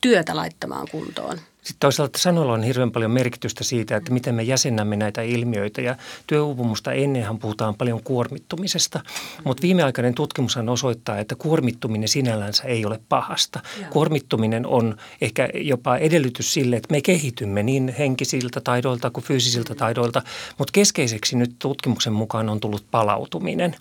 työtä 0.00 0.36
laittamaan 0.36 0.88
kuntoon. 0.90 1.38
Sitten 1.62 1.80
toisaalta 1.80 2.18
sanoilla 2.18 2.52
on 2.52 2.62
hirveän 2.62 2.92
paljon 2.92 3.10
merkitystä 3.10 3.64
siitä, 3.64 3.96
että 3.96 4.12
miten 4.12 4.34
me 4.34 4.42
jäsennämme 4.42 4.96
näitä 4.96 5.22
ilmiöitä. 5.22 5.80
Ja 5.80 5.96
työuupumusta 6.26 6.92
ennenhan 6.92 7.38
puhutaan 7.38 7.74
paljon 7.74 8.02
kuormittumisesta, 8.02 9.00
mutta 9.44 9.62
viimeaikainen 9.62 10.14
tutkimushan 10.14 10.68
osoittaa, 10.68 11.18
että 11.18 11.34
kuormittuminen 11.34 12.08
sinällänsä 12.08 12.62
ei 12.62 12.86
ole 12.86 13.00
pahasta. 13.08 13.60
Kuormittuminen 13.90 14.66
on 14.66 14.96
ehkä 15.20 15.48
jopa 15.54 15.96
edellytys 15.96 16.54
sille, 16.54 16.76
että 16.76 16.92
me 16.92 17.00
kehitymme 17.00 17.62
niin 17.62 17.94
henkisiltä 17.98 18.60
taidoilta 18.60 19.10
kuin 19.10 19.24
fyysisiltä 19.24 19.74
taidoilta, 19.74 20.22
mutta 20.58 20.72
keskeiseksi 20.72 21.36
nyt 21.36 21.54
tutkimuksen 21.58 22.12
mukaan 22.12 22.48
on 22.48 22.60
tullut 22.60 22.84
palautuminen. 22.90 23.76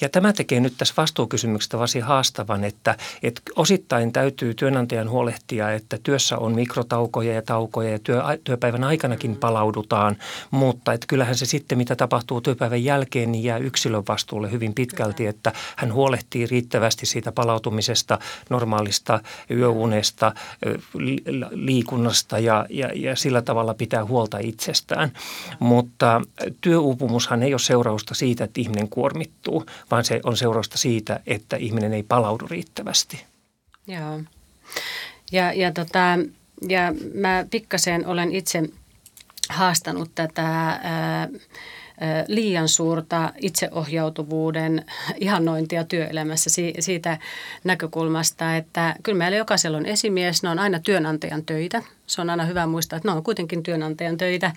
Ja 0.00 0.08
tämä 0.08 0.32
tekee 0.32 0.60
nyt 0.60 0.74
tässä 0.78 0.94
vastuukysymyksestä 0.96 1.78
varsin 1.78 2.02
haastavan, 2.02 2.64
että, 2.64 2.96
että 3.22 3.42
osittain 3.56 4.12
täytyy 4.12 4.54
työnantajan 4.54 5.10
huolehtia, 5.10 5.72
että 5.72 5.98
työssä 6.02 6.38
on 6.38 6.54
mikrotauko 6.54 7.21
taukoja 7.22 7.34
ja 7.34 7.42
taukoja 7.42 7.90
ja 7.90 7.98
työ, 7.98 8.22
työpäivän 8.44 8.84
aikanakin 8.84 9.36
palaudutaan, 9.36 10.16
mutta 10.50 10.92
että 10.92 11.06
kyllähän 11.06 11.36
se 11.36 11.46
sitten, 11.46 11.78
mitä 11.78 11.96
tapahtuu 11.96 12.40
työpäivän 12.40 12.84
jälkeen, 12.84 13.32
niin 13.32 13.44
jää 13.44 13.58
yksilön 13.58 14.02
vastuulle 14.08 14.50
hyvin 14.50 14.74
pitkälti, 14.74 15.26
että 15.26 15.52
hän 15.76 15.92
huolehtii 15.92 16.46
riittävästi 16.46 17.06
siitä 17.06 17.32
palautumisesta, 17.32 18.18
normaalista 18.50 19.20
yöunesta, 19.50 20.34
liikunnasta 21.50 22.38
ja, 22.38 22.66
ja, 22.70 22.90
ja 22.94 23.16
sillä 23.16 23.42
tavalla 23.42 23.74
pitää 23.74 24.04
huolta 24.04 24.38
itsestään. 24.38 25.12
Mutta 25.58 26.22
työuupumushan 26.60 27.42
ei 27.42 27.54
ole 27.54 27.58
seurausta 27.58 28.14
siitä, 28.14 28.44
että 28.44 28.60
ihminen 28.60 28.88
kuormittuu, 28.88 29.66
vaan 29.90 30.04
se 30.04 30.20
on 30.24 30.36
seurausta 30.36 30.78
siitä, 30.78 31.20
että 31.26 31.56
ihminen 31.56 31.92
ei 31.92 32.02
palaudu 32.02 32.46
riittävästi. 32.50 33.24
Joo. 33.86 34.20
Ja, 35.32 35.52
ja 35.52 35.72
tota, 35.72 36.18
ja 36.68 36.94
mä 37.14 37.46
pikkasen 37.50 38.06
olen 38.06 38.32
itse 38.32 38.62
haastanut 39.48 40.10
tätä 40.14 40.68
ää, 40.68 41.28
liian 42.28 42.68
suurta 42.68 43.32
itseohjautuvuuden 43.40 44.84
ihannointia 45.16 45.84
työelämässä 45.84 46.50
siitä 46.80 47.18
näkökulmasta, 47.64 48.56
että 48.56 48.94
kyllä 49.02 49.18
meillä 49.18 49.36
jokaisella 49.36 49.76
on 49.76 49.86
esimies, 49.86 50.42
ne 50.42 50.48
on 50.48 50.58
aina 50.58 50.80
työnantajan 50.80 51.44
töitä– 51.44 51.82
se 52.06 52.20
on 52.20 52.30
aina 52.30 52.44
hyvä 52.44 52.66
muistaa, 52.66 52.96
että 52.96 53.08
ne 53.08 53.14
on 53.14 53.22
kuitenkin 53.22 53.62
työnantajan 53.62 54.16
töitä. 54.16 54.52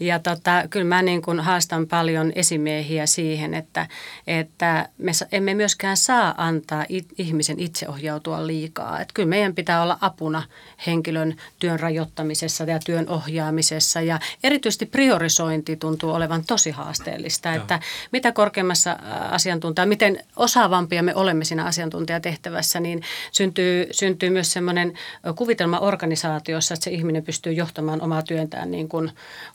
Ja 0.00 0.18
tota, 0.18 0.64
kyllä 0.70 0.84
mä 0.84 1.02
niin 1.02 1.22
kuin 1.22 1.40
haastan 1.40 1.86
paljon 1.86 2.32
esimiehiä 2.34 3.06
siihen, 3.06 3.54
että, 3.54 3.86
että 4.26 4.88
me 4.98 5.12
emme 5.32 5.54
myöskään 5.54 5.96
saa 5.96 6.34
antaa 6.36 6.84
ihmisen 7.18 7.60
itseohjautua 7.60 8.46
liikaa. 8.46 9.00
Että 9.00 9.14
kyllä 9.14 9.28
meidän 9.28 9.54
pitää 9.54 9.82
olla 9.82 9.98
apuna 10.00 10.42
henkilön 10.86 11.36
työn 11.58 11.80
rajoittamisessa 11.80 12.64
ja 12.64 12.78
työn 12.78 13.08
ohjaamisessa. 13.08 14.00
Ja 14.00 14.20
erityisesti 14.42 14.86
priorisointi 14.86 15.76
tuntuu 15.76 16.10
olevan 16.10 16.44
tosi 16.46 16.70
haasteellista, 16.70 17.48
Joo. 17.48 17.56
että 17.56 17.80
mitä 18.12 18.32
korkeammassa 18.32 18.98
asiantuntija, 19.30 19.86
miten 19.86 20.18
osaavampia 20.36 21.02
me 21.02 21.14
olemme 21.14 21.44
siinä 21.44 21.64
asiantuntijatehtävässä, 21.64 22.80
niin 22.80 23.02
syntyy, 23.32 23.86
syntyy 23.90 24.30
myös 24.30 24.52
semmoinen 24.52 24.92
kuvitelma 25.36 25.78
organisaatiossa, 25.78 26.74
että 26.74 26.87
se 26.88 26.94
ihminen 26.94 27.24
pystyy 27.24 27.52
johtamaan 27.52 28.02
omaa 28.02 28.22
työntään 28.22 28.70
niin 28.70 28.88
kuin 28.88 29.10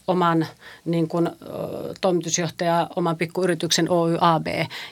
oman 0.08 0.48
niin 0.86 1.08
kuin, 1.08 1.30
toimitusjohtaja 2.02 2.88
oman 2.96 3.18
pikkuyrityksen 3.18 3.90
OYAB. 3.90 4.48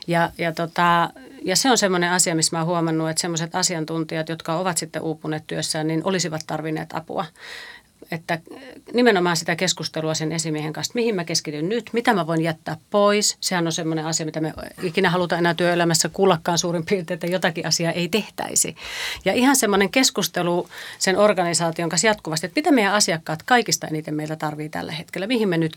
Ja, 0.08 0.32
ja, 0.38 0.52
tota, 0.52 1.10
ja 1.44 1.56
se 1.56 1.72
on 1.72 1.78
semmoinen 1.78 2.12
asia, 2.12 2.36
missä 2.36 2.56
mä 2.56 2.60
oon 2.60 2.68
huomannut, 2.68 3.10
että 3.10 3.22
semmoiset 3.22 3.56
asiantuntijat, 3.56 4.30
jotka 4.30 4.56
ovat 4.56 4.78
sitten 4.78 5.02
uupuneet 5.02 5.44
työssään, 5.48 5.88
niin 5.88 6.02
olisivat 6.04 6.42
tarvinneet 6.48 6.90
apua 6.94 7.26
että 8.12 8.40
nimenomaan 8.94 9.38
sitä 9.38 9.56
keskustelua 9.56 10.14
sen 10.14 10.32
esimiehen 10.32 10.74
kanssa, 10.74 10.92
mihin 10.96 11.16
mä 11.16 11.24
keskityn 11.24 11.70
nyt, 11.70 11.90
mitä 11.94 12.14
mä 12.14 12.28
voin 12.28 12.42
jättää 12.42 12.78
pois. 12.90 13.38
Sehän 13.40 13.66
on 13.66 13.72
semmoinen 13.72 14.06
asia, 14.06 14.26
mitä 14.26 14.42
me 14.42 14.54
ikinä 14.84 15.10
halutaan 15.10 15.40
enää 15.40 15.54
työelämässä 15.54 16.10
kuullakaan 16.10 16.58
suurin 16.58 16.86
piirtein, 16.86 17.16
että 17.16 17.28
jotakin 17.28 17.68
asiaa 17.68 17.92
ei 17.92 18.10
tehtäisi. 18.10 18.76
Ja 19.26 19.34
ihan 19.34 19.56
semmoinen 19.56 19.90
keskustelu 19.90 20.70
sen 21.00 21.18
organisaation 21.18 21.90
kanssa 21.90 22.08
jatkuvasti, 22.08 22.48
että 22.48 22.60
mitä 22.60 22.72
meidän 22.72 22.94
asiakkaat 22.94 23.44
kaikista 23.44 23.88
eniten 23.88 24.16
meillä 24.16 24.36
tarvii 24.36 24.70
tällä 24.70 24.92
hetkellä, 24.92 25.28
mihin 25.28 25.50
me 25.50 25.58
nyt 25.58 25.76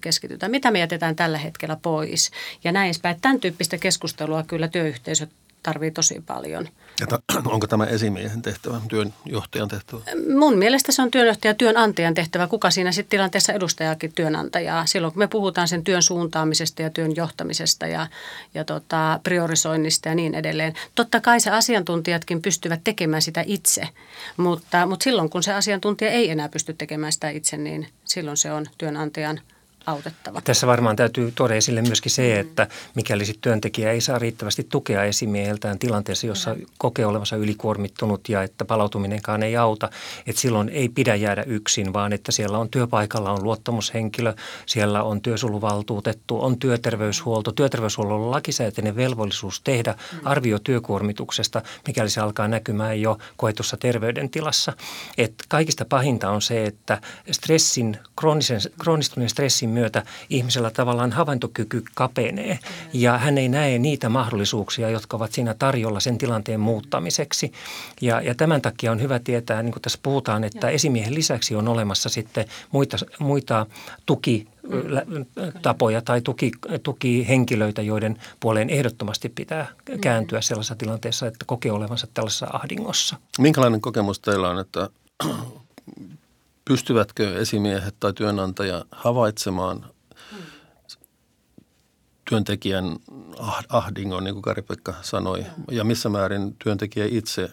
keskitytään, 0.00 0.50
mitä 0.50 0.70
me 0.70 0.78
jätetään 0.78 1.16
tällä 1.16 1.38
hetkellä 1.38 1.76
pois 1.82 2.30
ja 2.64 2.72
näin 2.72 2.94
päin. 3.02 3.20
Tämän 3.20 3.40
tyyppistä 3.40 3.78
keskustelua 3.78 4.42
kyllä 4.42 4.68
työyhteisöt 4.68 5.30
tarvii 5.62 5.90
tosi 5.90 6.22
paljon. 6.26 6.68
Että 7.02 7.18
onko 7.44 7.66
tämä 7.66 7.84
esimiehen 7.84 8.42
tehtävä, 8.42 8.80
työnjohtajan 8.88 9.68
tehtävä? 9.68 10.00
Mun 10.38 10.58
mielestä 10.58 10.92
se 10.92 11.02
on 11.02 11.10
työnjohtaja 11.10 11.54
työnantajan 11.54 12.14
tehtävä. 12.14 12.46
Kuka 12.46 12.70
siinä 12.70 12.92
sitten 12.92 13.10
tilanteessa 13.10 13.52
edustajaakin 13.52 14.12
työnantajaa? 14.14 14.86
Silloin 14.86 15.12
kun 15.12 15.18
me 15.18 15.26
puhutaan 15.26 15.68
sen 15.68 15.84
työn 15.84 16.02
suuntaamisesta 16.02 16.82
ja 16.82 16.90
työn 16.90 17.16
johtamisesta 17.16 17.86
ja, 17.86 18.06
ja 18.54 18.64
tota, 18.64 19.20
priorisoinnista 19.22 20.08
ja 20.08 20.14
niin 20.14 20.34
edelleen. 20.34 20.74
Totta 20.94 21.20
kai 21.20 21.40
se 21.40 21.50
asiantuntijatkin 21.50 22.42
pystyvät 22.42 22.80
tekemään 22.84 23.22
sitä 23.22 23.44
itse, 23.46 23.88
mutta, 24.36 24.86
mutta 24.86 25.04
silloin 25.04 25.30
kun 25.30 25.42
se 25.42 25.52
asiantuntija 25.52 26.10
ei 26.10 26.30
enää 26.30 26.48
pysty 26.48 26.74
tekemään 26.74 27.12
sitä 27.12 27.30
itse, 27.30 27.56
niin 27.56 27.88
silloin 28.04 28.36
se 28.36 28.52
on 28.52 28.66
työnantajan– 28.78 29.40
autettava. 29.86 30.40
Tässä 30.40 30.66
varmaan 30.66 30.96
täytyy 30.96 31.32
tuoda 31.34 31.54
esille 31.54 31.82
myöskin 31.82 32.12
se, 32.12 32.40
että 32.40 32.66
mikäli 32.94 33.24
sit 33.24 33.40
työntekijä 33.40 33.92
ei 33.92 34.00
saa 34.00 34.18
riittävästi 34.18 34.66
tukea 34.68 35.04
esimieheltään 35.04 35.78
tilanteessa, 35.78 36.26
jossa 36.26 36.54
mm. 36.54 36.60
kokee 36.78 37.06
olevansa 37.06 37.36
ylikuormittunut 37.36 38.28
ja 38.28 38.42
että 38.42 38.64
palautuminenkaan 38.64 39.42
ei 39.42 39.56
auta, 39.56 39.90
että 40.26 40.40
silloin 40.40 40.68
ei 40.68 40.88
pidä 40.88 41.14
jäädä 41.14 41.42
yksin, 41.42 41.92
vaan 41.92 42.12
että 42.12 42.32
siellä 42.32 42.58
on 42.58 42.68
työpaikalla 42.68 43.30
on 43.32 43.42
luottamushenkilö, 43.42 44.34
siellä 44.66 45.02
on 45.02 45.20
työsuluvaltuutettu, 45.20 46.42
on 46.42 46.58
työterveyshuolto. 46.58 47.52
Työterveyshuollolla 47.52 48.24
on 48.24 48.30
lakisääteinen 48.30 48.96
velvollisuus 48.96 49.60
tehdä 49.60 49.94
mm. 50.12 50.18
arvio 50.24 50.58
työkuormituksesta, 50.58 51.62
mikäli 51.86 52.10
se 52.10 52.20
alkaa 52.20 52.48
näkymään 52.48 53.00
jo 53.00 53.18
koetussa 53.36 53.76
terveydentilassa. 53.76 54.72
Et 55.18 55.34
kaikista 55.48 55.84
pahinta 55.84 56.30
on 56.30 56.42
se, 56.42 56.64
että 56.64 57.00
stressin, 57.30 57.98
kroonisen, 58.16 58.60
kroonistuneen 58.80 59.30
stressin 59.30 59.69
myötä 59.70 60.02
ihmisellä 60.30 60.70
tavallaan 60.70 61.12
havaintokyky 61.12 61.84
kapenee 61.94 62.58
ja 62.92 63.18
hän 63.18 63.38
ei 63.38 63.48
näe 63.48 63.78
niitä 63.78 64.08
mahdollisuuksia, 64.08 64.90
jotka 64.90 65.16
ovat 65.16 65.32
siinä 65.32 65.54
tarjolla 65.58 66.00
sen 66.00 66.18
tilanteen 66.18 66.60
muuttamiseksi. 66.60 67.52
Ja, 68.00 68.20
ja 68.20 68.34
tämän 68.34 68.62
takia 68.62 68.92
on 68.92 69.00
hyvä 69.00 69.18
tietää, 69.18 69.62
niin 69.62 69.72
kuin 69.72 69.82
tässä 69.82 69.98
puhutaan, 70.02 70.44
että 70.44 70.68
esimiehen 70.68 71.14
lisäksi 71.14 71.54
on 71.56 71.68
olemassa 71.68 72.08
sitten 72.08 72.46
muita, 72.72 72.96
muita 73.18 73.66
tuki 74.06 74.46
tapoja 75.62 76.02
tai 76.02 76.20
tuki, 76.20 76.52
tukihenkilöitä, 76.82 77.82
joiden 77.82 78.18
puoleen 78.40 78.70
ehdottomasti 78.70 79.28
pitää 79.28 79.66
kääntyä 80.00 80.40
sellaisessa 80.40 80.74
tilanteessa, 80.74 81.26
että 81.26 81.44
kokee 81.44 81.72
olevansa 81.72 82.06
tällaisessa 82.14 82.46
ahdingossa. 82.52 83.16
Minkälainen 83.38 83.80
kokemus 83.80 84.20
teillä 84.20 84.48
on, 84.48 84.58
että 84.58 84.88
pystyvätkö 86.64 87.40
esimiehet 87.40 87.94
tai 88.00 88.12
työnantaja 88.12 88.84
havaitsemaan 88.92 89.86
työntekijän 92.30 92.96
ah-, 93.38 93.64
ahdingon, 93.68 94.24
niin 94.24 94.34
kuin 94.34 94.42
Kari-Pekka 94.42 94.94
sanoi, 95.02 95.46
ja 95.70 95.84
missä 95.84 96.08
määrin 96.08 96.56
työntekijä 96.64 97.06
itse 97.10 97.50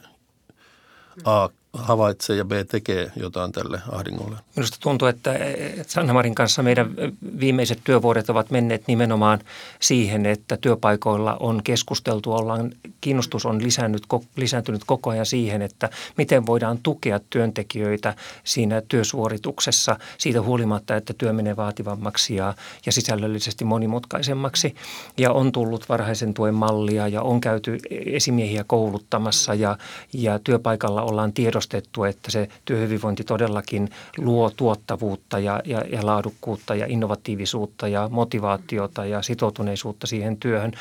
A 1.23 1.49
havaitsee 1.77 2.35
ja 2.35 2.45
B 2.45 2.51
tekee 2.71 3.11
jotain 3.15 3.51
tälle 3.51 3.81
ahdingolle. 3.91 4.37
Minusta 4.55 4.77
tuntuu, 4.81 5.07
että, 5.07 5.33
että 5.33 5.93
Sanna-Marin 5.93 6.35
kanssa 6.35 6.63
meidän 6.63 6.95
viimeiset 7.39 7.79
työvuodet 7.83 8.29
ovat 8.29 8.51
menneet 8.51 8.87
nimenomaan 8.87 9.39
siihen, 9.79 10.25
että 10.25 10.57
työpaikoilla 10.57 11.37
on 11.39 11.63
keskusteltu, 11.63 12.33
ollaan, 12.33 12.71
kiinnostus 13.01 13.45
on 13.45 13.63
lisännyt, 13.63 14.03
lisääntynyt 14.35 14.81
koko 14.85 15.09
ajan 15.09 15.25
siihen, 15.25 15.61
että 15.61 15.89
miten 16.17 16.45
voidaan 16.45 16.79
tukea 16.83 17.19
työntekijöitä 17.29 18.15
siinä 18.43 18.81
työsuorituksessa 18.87 19.99
siitä 20.17 20.41
huolimatta, 20.41 20.95
että 20.95 21.13
työ 21.17 21.33
menee 21.33 21.55
vaativammaksi 21.55 22.35
ja, 22.35 22.53
ja 22.85 22.91
sisällöllisesti 22.91 23.65
monimutkaisemmaksi. 23.65 24.75
Ja 25.17 25.31
on 25.31 25.51
tullut 25.51 25.89
varhaisen 25.89 26.33
tuen 26.33 26.53
mallia 26.53 27.07
ja 27.07 27.21
on 27.21 27.41
käyty 27.41 27.77
esimiehiä 28.05 28.63
kouluttamassa 28.67 29.53
ja, 29.53 29.77
ja 30.13 30.39
työpaikalla 30.39 31.01
ollaan 31.01 31.33
tiedostettu, 31.69 32.03
että 32.03 32.31
se 32.31 32.49
työhyvinvointi 32.65 33.23
todellakin 33.23 33.89
luo 34.17 34.49
tuottavuutta 34.49 35.39
ja, 35.39 35.61
ja, 35.65 35.81
ja 35.91 36.05
laadukkuutta 36.05 36.75
ja 36.75 36.85
innovatiivisuutta 36.89 37.87
ja 37.87 38.09
motivaatiota 38.11 39.05
ja 39.05 39.21
sitoutuneisuutta 39.21 40.07
siihen 40.07 40.37
työhön. 40.37 40.71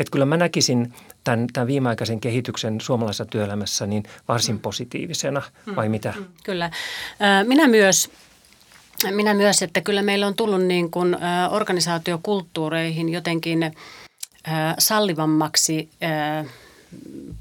Että 0.00 0.10
kyllä 0.10 0.24
mä 0.24 0.36
näkisin 0.36 0.94
tämän, 1.24 1.46
tämän 1.52 1.66
viimeaikaisen 1.66 2.20
kehityksen 2.20 2.80
suomalaisessa 2.80 3.24
työelämässä 3.24 3.86
niin 3.86 4.02
varsin 4.28 4.60
positiivisena, 4.60 5.42
vai 5.76 5.88
mitä? 5.88 6.14
Mm, 6.16 6.24
kyllä. 6.44 6.70
Minä 7.46 7.68
myös 7.68 8.10
minä 9.10 9.34
myös, 9.34 9.62
että 9.62 9.80
kyllä 9.80 10.02
meillä 10.02 10.26
on 10.26 10.34
tullut 10.34 10.62
niin 10.62 10.90
kuin 10.90 11.16
organisaatiokulttuureihin 11.50 13.08
jotenkin 13.08 13.76
sallivammaksi 14.78 15.88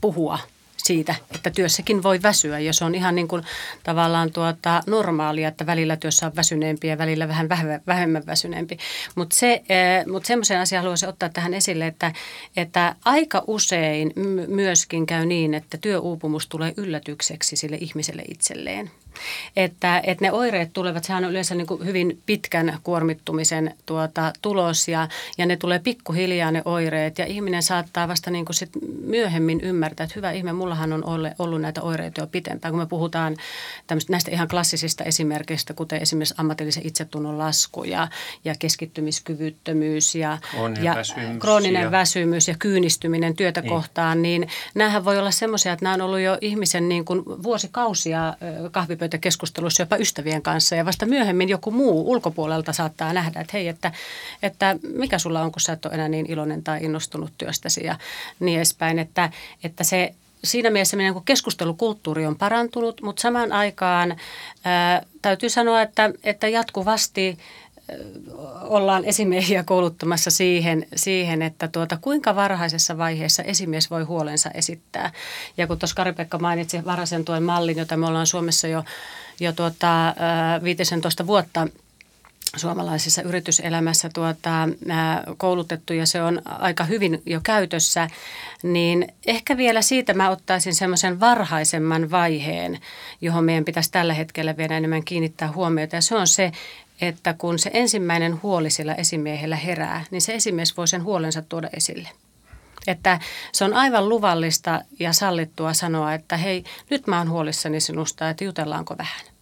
puhua 0.01 0.39
siitä, 0.83 1.15
että 1.35 1.49
työssäkin 1.49 2.03
voi 2.03 2.21
väsyä 2.21 2.59
ja 2.59 2.73
se 2.73 2.85
on 2.85 2.95
ihan 2.95 3.15
niin 3.15 3.27
kuin 3.27 3.43
tavallaan 3.83 4.31
tuota 4.31 4.81
normaalia, 4.87 5.47
että 5.47 5.65
välillä 5.65 5.95
työssä 5.95 6.25
on 6.25 6.35
väsyneempi 6.35 6.87
ja 6.87 6.97
välillä 6.97 7.27
vähän 7.27 7.49
vähemmän 7.87 8.25
väsyneempi. 8.25 8.77
Mutta 9.15 9.35
se, 9.35 9.63
eh, 9.69 10.05
mut 10.05 10.25
semmoisen 10.25 10.59
asian 10.59 10.81
haluaisin 10.83 11.09
ottaa 11.09 11.29
tähän 11.29 11.53
esille, 11.53 11.87
että, 11.87 12.11
että 12.57 12.95
aika 13.05 13.43
usein 13.47 14.13
myöskin 14.47 15.05
käy 15.05 15.25
niin, 15.25 15.53
että 15.53 15.77
työuupumus 15.77 16.47
tulee 16.47 16.73
yllätykseksi 16.77 17.55
sille 17.55 17.77
ihmiselle 17.79 18.23
itselleen. 18.27 18.91
Että, 19.55 20.01
että 20.03 20.25
ne 20.25 20.31
oireet 20.31 20.73
tulevat, 20.73 21.03
sehän 21.03 21.25
on 21.25 21.31
yleensä 21.31 21.55
niin 21.55 21.67
kuin 21.67 21.85
hyvin 21.85 22.21
pitkän 22.25 22.79
kuormittumisen 22.83 23.73
tuota, 23.85 24.33
tulos 24.41 24.87
ja, 24.87 25.07
ja 25.37 25.45
ne 25.45 25.57
tulee 25.57 25.79
pikkuhiljaa 25.79 26.51
ne 26.51 26.61
oireet 26.65 27.17
ja 27.17 27.25
ihminen 27.25 27.63
saattaa 27.63 28.07
vasta 28.07 28.31
niin 28.31 28.45
kuin 28.45 28.55
sit 28.55 28.69
myöhemmin 29.01 29.61
ymmärtää, 29.61 30.03
että 30.03 30.13
hyvä 30.15 30.31
ihme, 30.31 30.53
mullahan 30.73 30.93
on 30.93 31.33
ollut 31.39 31.61
näitä 31.61 31.81
oireita 31.81 32.21
jo 32.21 32.27
pitempään. 32.27 32.71
Kun 32.71 32.79
me 32.79 32.85
puhutaan 32.85 33.37
näistä 34.09 34.31
ihan 34.31 34.47
klassisista 34.47 35.03
esimerkkeistä, 35.03 35.73
kuten 35.73 36.01
esimerkiksi 36.01 36.35
ammatillisen 36.37 36.87
itsetunnon 36.87 37.37
lasku 37.37 37.83
ja, 37.83 38.07
ja 38.45 38.55
keskittymiskyvyttömyys 38.59 40.15
ja, 40.15 40.37
krooninen, 40.51 40.83
ja 40.83 40.95
väsymys, 40.95 41.39
krooninen 41.39 41.81
ja... 41.81 41.91
väsymys 41.91 42.47
ja 42.47 42.55
kyynistyminen 42.59 43.35
työtä 43.35 43.61
niin. 43.61 43.69
kohtaan, 43.69 44.21
niin 44.21 44.47
nämähän 44.75 45.05
voi 45.05 45.19
olla 45.19 45.31
semmoisia, 45.31 45.73
että 45.73 45.85
nämä 45.85 45.93
on 45.93 46.01
ollut 46.01 46.19
jo 46.19 46.37
ihmisen 46.41 46.89
niin 46.89 47.05
kuin 47.05 47.25
vuosikausia 47.25 48.33
kahvipöydässä 48.71 49.17
keskustelussa 49.17 49.81
jopa 49.81 49.95
ystävien 49.95 50.41
kanssa 50.41 50.75
ja 50.75 50.85
vasta 50.85 51.05
myöhemmin 51.05 51.49
joku 51.49 51.71
muu 51.71 52.11
ulkopuolelta 52.11 52.73
saattaa 52.73 53.13
nähdä, 53.13 53.41
että 53.41 53.51
hei, 53.53 53.67
että, 53.67 53.91
että 54.43 54.75
mikä 54.93 55.19
sulla 55.19 55.41
on, 55.41 55.51
kun 55.51 55.61
sä 55.61 55.73
et 55.73 55.85
ole 55.85 55.93
enää 55.93 56.09
niin 56.09 56.31
iloinen 56.31 56.63
tai 56.63 56.83
innostunut 56.83 57.31
työstäsi 57.37 57.83
ja 57.85 57.95
niin 58.39 58.57
edespäin, 58.57 58.99
että, 58.99 59.29
että 59.63 59.83
se 59.83 60.13
siinä 60.43 60.69
mielessä 60.69 60.97
meidän 60.97 61.15
keskustelukulttuuri 61.25 62.25
on 62.25 62.35
parantunut, 62.35 63.01
mutta 63.01 63.21
samaan 63.21 63.51
aikaan 63.51 64.15
ää, 64.63 65.03
täytyy 65.21 65.49
sanoa, 65.49 65.81
että, 65.81 66.11
että 66.23 66.47
jatkuvasti 66.47 67.37
ollaan 68.61 69.05
esimiehiä 69.05 69.63
kouluttamassa 69.63 70.31
siihen, 70.31 70.87
siihen 70.95 71.41
että 71.41 71.67
tuota, 71.67 71.97
kuinka 72.01 72.35
varhaisessa 72.35 72.97
vaiheessa 72.97 73.43
esimies 73.43 73.91
voi 73.91 74.03
huolensa 74.03 74.49
esittää. 74.53 75.11
Ja 75.57 75.67
kun 75.67 75.79
tuossa 75.79 75.95
Kari-Pekka 75.95 76.39
mainitsi 76.39 76.85
varhaisen 76.85 77.25
tuen 77.25 77.43
mallin, 77.43 77.77
jota 77.77 77.97
me 77.97 78.07
ollaan 78.07 78.27
Suomessa 78.27 78.67
jo, 78.67 78.83
jo 79.39 79.51
tuota, 79.51 80.15
15 80.63 81.27
vuotta 81.27 81.67
suomalaisessa 82.55 83.21
yrityselämässä 83.21 84.09
tuota, 84.13 84.69
koulutettu 85.37 85.93
ja 85.93 86.05
se 86.05 86.21
on 86.21 86.41
aika 86.45 86.83
hyvin 86.83 87.21
jo 87.25 87.39
käytössä, 87.43 88.07
niin 88.63 89.07
ehkä 89.27 89.57
vielä 89.57 89.81
siitä 89.81 90.13
mä 90.13 90.29
ottaisin 90.29 90.75
semmoisen 90.75 91.19
varhaisemman 91.19 92.11
vaiheen, 92.11 92.79
johon 93.21 93.43
meidän 93.43 93.65
pitäisi 93.65 93.91
tällä 93.91 94.13
hetkellä 94.13 94.57
vielä 94.57 94.77
enemmän 94.77 95.03
kiinnittää 95.03 95.51
huomiota 95.51 95.95
ja 95.95 96.01
se 96.01 96.15
on 96.15 96.27
se, 96.27 96.51
että 97.01 97.33
kun 97.33 97.59
se 97.59 97.71
ensimmäinen 97.73 98.41
huoli 98.43 98.69
sillä 98.69 98.93
esimiehellä 98.93 99.55
herää, 99.55 100.05
niin 100.11 100.21
se 100.21 100.33
esimies 100.33 100.77
voi 100.77 100.87
sen 100.87 101.03
huolensa 101.03 101.41
tuoda 101.41 101.69
esille. 101.73 102.09
Että 102.87 103.19
se 103.51 103.65
on 103.65 103.73
aivan 103.73 104.09
luvallista 104.09 104.81
ja 104.99 105.13
sallittua 105.13 105.73
sanoa, 105.73 106.13
että 106.13 106.37
hei, 106.37 106.63
nyt 106.89 107.07
mä 107.07 107.17
oon 107.17 107.29
huolissani 107.29 107.79
sinusta, 107.79 108.29
että 108.29 108.43
jutellaanko 108.43 108.97
vähän. 108.97 109.32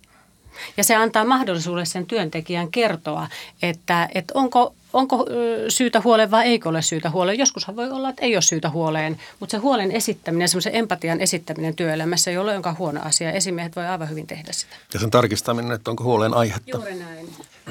Ja 0.77 0.83
se 0.83 0.95
antaa 0.95 1.25
mahdollisuuden 1.25 1.85
sen 1.85 2.05
työntekijän 2.05 2.71
kertoa, 2.71 3.27
että, 3.61 4.09
että 4.15 4.33
onko 4.35 4.73
onko 4.93 5.25
syytä 5.69 6.01
huoleen 6.01 6.31
vai 6.31 6.47
eikö 6.47 6.69
ole 6.69 6.81
syytä 6.81 7.09
huoleen. 7.09 7.39
Joskushan 7.39 7.75
voi 7.75 7.89
olla, 7.89 8.09
että 8.09 8.25
ei 8.25 8.35
ole 8.35 8.41
syytä 8.41 8.69
huoleen, 8.69 9.19
mutta 9.39 9.51
se 9.51 9.57
huolen 9.57 9.91
esittäminen, 9.91 10.49
semmoisen 10.49 10.75
empatian 10.75 11.21
esittäminen 11.21 11.75
työelämässä 11.75 12.31
ei 12.31 12.37
ole 12.37 12.53
jonka 12.53 12.75
huono 12.79 13.01
asia. 13.03 13.31
Esimiehet 13.31 13.75
voi 13.75 13.85
aivan 13.87 14.09
hyvin 14.09 14.27
tehdä 14.27 14.51
sitä. 14.51 14.75
Ja 14.93 14.99
sen 14.99 15.11
tarkistaminen, 15.11 15.71
että 15.71 15.91
onko 15.91 16.03
huoleen 16.03 16.33
aihetta. 16.33 16.77
Juuri 16.77 16.95
näin. 16.95 17.29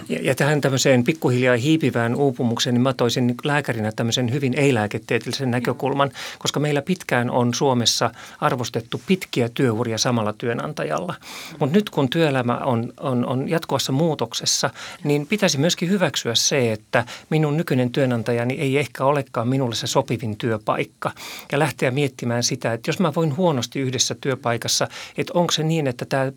Ja, 0.08 0.18
ja 0.22 0.34
tähän 0.34 0.60
tämmöiseen 0.60 1.04
pikkuhiljaa 1.04 1.56
hiipivään 1.56 2.14
uupumukseen, 2.14 2.74
niin 2.74 2.82
mä 2.82 2.92
toisin 2.92 3.26
niin 3.26 3.36
lääkärinä 3.44 3.92
tämmöisen 3.92 4.32
hyvin 4.32 4.54
ei-lääketieteellisen 4.54 5.50
näkökulman, 5.50 6.10
koska 6.38 6.60
meillä 6.60 6.82
pitkään 6.82 7.30
on 7.30 7.54
Suomessa 7.54 8.10
arvostettu 8.40 9.00
pitkiä 9.06 9.48
työuria 9.54 9.98
samalla 9.98 10.32
työnantajalla. 10.32 11.14
Mutta 11.58 11.76
nyt 11.76 11.90
kun 11.90 12.10
työelämä 12.10 12.56
on, 12.56 12.92
on, 13.00 13.26
on 13.26 13.48
jatkuvassa 13.48 13.92
muutoksessa, 13.92 14.70
niin 15.04 15.26
pitäisi 15.26 15.58
myöskin 15.58 15.90
hyväksyä 15.90 16.34
se, 16.34 16.72
että 16.72 17.04
minun 17.30 17.56
nykyinen 17.56 17.90
työnantajani 17.90 18.54
ei 18.54 18.78
ehkä 18.78 19.04
olekaan 19.04 19.48
minulle 19.48 19.74
se 19.74 19.86
sopivin 19.86 20.36
työpaikka. 20.36 21.10
Ja 21.52 21.58
lähteä 21.58 21.90
miettimään 21.90 22.42
sitä, 22.42 22.72
että 22.72 22.88
jos 22.88 22.98
mä 22.98 23.12
voin 23.16 23.36
huonosti 23.36 23.80
yhdessä 23.80 24.16
työpaikassa, 24.20 24.88
että 25.18 25.32
onko 25.34 25.52
se 25.52 25.62
niin, 25.62 25.86
että 25.86 26.04
tämä 26.04 26.32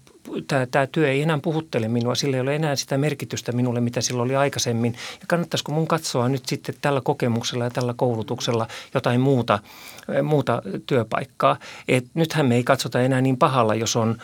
tämä, 0.47 0.65
tämä 0.65 0.88
työ 0.88 1.09
ei 1.09 1.21
enää 1.21 1.39
puhuttele 1.41 1.88
minua, 1.88 2.15
sillä 2.15 2.38
ei 2.38 2.41
ole 2.41 2.55
enää 2.55 2.75
sitä 2.75 2.97
merkitystä 2.97 3.51
minulle, 3.51 3.81
mitä 3.81 4.01
sillä 4.01 4.23
oli 4.23 4.36
aikaisemmin. 4.36 4.93
Ja 4.93 5.25
kannattaisiko 5.27 5.71
mun 5.71 5.88
katsoa 5.88 6.29
nyt 6.29 6.45
sitten 6.45 6.75
tällä 6.81 7.01
kokemuksella 7.01 7.63
ja 7.63 7.69
tällä 7.69 7.93
koulutuksella 7.97 8.67
jotain 8.93 9.21
muuta, 9.21 9.59
muuta 10.23 10.62
työpaikkaa. 10.86 11.57
Et 11.88 12.05
nythän 12.13 12.45
me 12.45 12.55
ei 12.55 12.63
katsota 12.63 13.01
enää 13.01 13.21
niin 13.21 13.38
pahalla, 13.38 13.75
jos 13.75 13.95
on, 13.95 14.17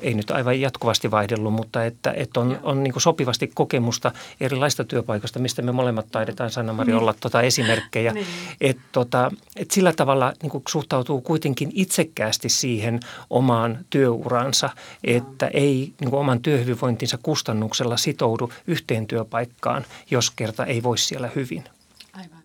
ei 0.00 0.14
nyt 0.14 0.30
aivan 0.30 0.60
jatkuvasti 0.60 1.10
vaihdellut, 1.10 1.52
mutta 1.52 1.84
että, 1.84 2.12
että 2.16 2.40
on, 2.40 2.58
on 2.62 2.82
niin 2.82 3.00
sopivasti 3.00 3.50
kokemusta 3.54 4.12
erilaista 4.40 4.84
työpaikasta, 4.84 5.38
mistä 5.38 5.62
me 5.62 5.72
molemmat 5.72 6.06
taidetaan, 6.10 6.50
Sanna-Mari, 6.50 6.92
olla 6.92 7.14
tota 7.20 7.42
esimerkkejä. 7.42 8.12
Niin. 8.12 8.26
Että 8.60 8.82
tota, 8.92 9.30
et 9.56 9.70
sillä 9.70 9.92
tavalla 9.92 10.32
niin 10.42 10.62
suhtautuu 10.68 11.20
kuitenkin 11.20 11.70
itsekkäästi 11.74 12.48
siihen 12.48 13.00
omaan 13.30 13.78
työuransa, 13.90 14.70
että 15.04 15.37
että 15.38 15.58
ei 15.58 15.94
niin 16.00 16.10
kuin 16.10 16.20
oman 16.20 16.42
työhyvinvointinsa 16.42 17.18
kustannuksella 17.22 17.96
sitoudu 17.96 18.52
yhteen 18.66 19.06
työpaikkaan, 19.06 19.84
jos 20.10 20.30
kerta 20.30 20.64
ei 20.64 20.82
voi 20.82 20.98
siellä 20.98 21.30
hyvin. 21.36 21.64
Aivan. 22.12 22.42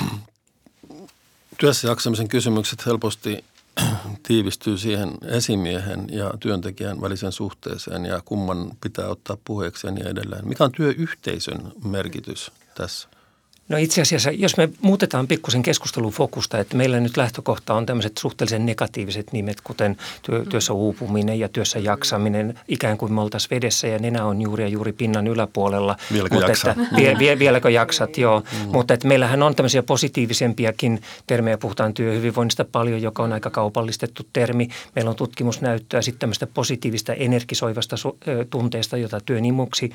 Työssä 1.58 1.88
jaksamisen 1.88 2.28
kysymykset 2.28 2.86
helposti 2.86 3.44
tiivistyy 4.28 4.78
siihen 4.78 5.10
esimiehen 5.26 6.06
ja 6.10 6.34
työntekijän 6.40 7.00
välisen 7.00 7.32
suhteeseen 7.32 8.04
ja 8.04 8.22
kumman 8.24 8.70
pitää 8.80 9.08
ottaa 9.08 9.36
puheeksi 9.44 9.86
ja 9.86 9.90
niin 9.90 10.06
edelleen. 10.06 10.48
Mikä 10.48 10.64
on 10.64 10.72
työyhteisön 10.72 11.72
merkitys 11.84 12.52
tässä? 12.74 13.08
No 13.68 13.76
itse 13.76 14.02
asiassa, 14.02 14.30
jos 14.30 14.56
me 14.56 14.68
muutetaan 14.80 15.26
pikkusen 15.26 15.62
keskustelun 15.62 16.12
fokusta, 16.12 16.58
että 16.58 16.76
meillä 16.76 17.00
nyt 17.00 17.16
lähtökohta 17.16 17.74
on 17.74 17.86
tämmöiset 17.86 18.18
suhteellisen 18.18 18.66
negatiiviset 18.66 19.32
nimet, 19.32 19.60
kuten 19.60 19.96
työ, 20.22 20.38
mm. 20.38 20.48
työssä 20.48 20.72
uupuminen 20.72 21.38
ja 21.38 21.48
työssä 21.48 21.78
jaksaminen, 21.78 22.58
ikään 22.68 22.98
kuin 22.98 23.12
me 23.12 23.20
oltaisiin 23.20 23.50
vedessä 23.50 23.86
ja 23.88 23.98
nenä 23.98 24.24
on 24.24 24.42
juuri 24.42 24.64
ja 24.64 24.68
juuri 24.68 24.92
pinnan 24.92 25.26
yläpuolella. 25.26 25.96
Vieläkö 26.12 26.34
Mutta 26.34 26.50
jaksaa? 26.50 26.70
Että, 26.70 26.96
vie, 26.96 27.18
vie, 27.18 27.38
vieläkö 27.38 27.70
jaksat, 27.70 28.18
joo. 28.18 28.40
Mm. 28.40 28.70
Mutta 28.72 28.94
että 28.94 29.08
meillähän 29.08 29.42
on 29.42 29.54
tämmöisiä 29.54 29.82
positiivisempiakin 29.82 31.02
termejä, 31.26 31.58
puhutaan 31.58 31.94
työhyvinvoinnista 31.94 32.64
paljon, 32.64 33.02
joka 33.02 33.22
on 33.22 33.32
aika 33.32 33.50
kaupallistettu 33.50 34.22
termi. 34.32 34.68
Meillä 34.94 35.10
on 35.10 35.16
tutkimusnäyttöä 35.16 36.02
sitten 36.02 36.20
tämmöistä 36.20 36.46
positiivista 36.46 37.12
energisoivasta 37.12 37.96
tunteesta, 38.50 38.96
jota 38.96 39.20
työnimuksi 39.20 39.90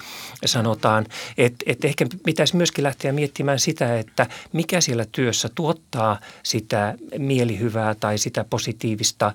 sanotaan. 0.45 1.05
Että 1.37 1.63
et 1.65 1.85
ehkä 1.85 2.05
pitäisi 2.25 2.55
myöskin 2.55 2.83
lähteä 2.83 3.11
miettimään 3.11 3.58
sitä, 3.59 3.99
että 3.99 4.27
mikä 4.53 4.81
siellä 4.81 5.05
työssä 5.11 5.49
tuottaa 5.55 6.19
sitä 6.43 6.95
mielihyvää 7.17 7.95
tai 7.95 8.17
sitä 8.17 8.45
positiivista 8.49 9.33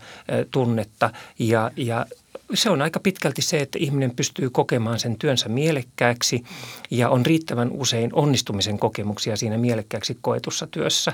tunnetta 0.50 1.10
ja, 1.38 1.70
ja 1.76 2.06
se 2.54 2.70
on 2.70 2.82
aika 2.82 3.00
pitkälti 3.00 3.42
se, 3.42 3.58
että 3.58 3.78
ihminen 3.78 4.16
pystyy 4.16 4.50
kokemaan 4.50 4.98
sen 4.98 5.18
työnsä 5.18 5.48
mielekkääksi 5.48 6.44
ja 6.90 7.08
on 7.08 7.26
riittävän 7.26 7.70
usein 7.72 8.10
onnistumisen 8.12 8.78
kokemuksia 8.78 9.36
siinä 9.36 9.58
mielekkääksi 9.58 10.18
koetussa 10.20 10.66
työssä. 10.66 11.12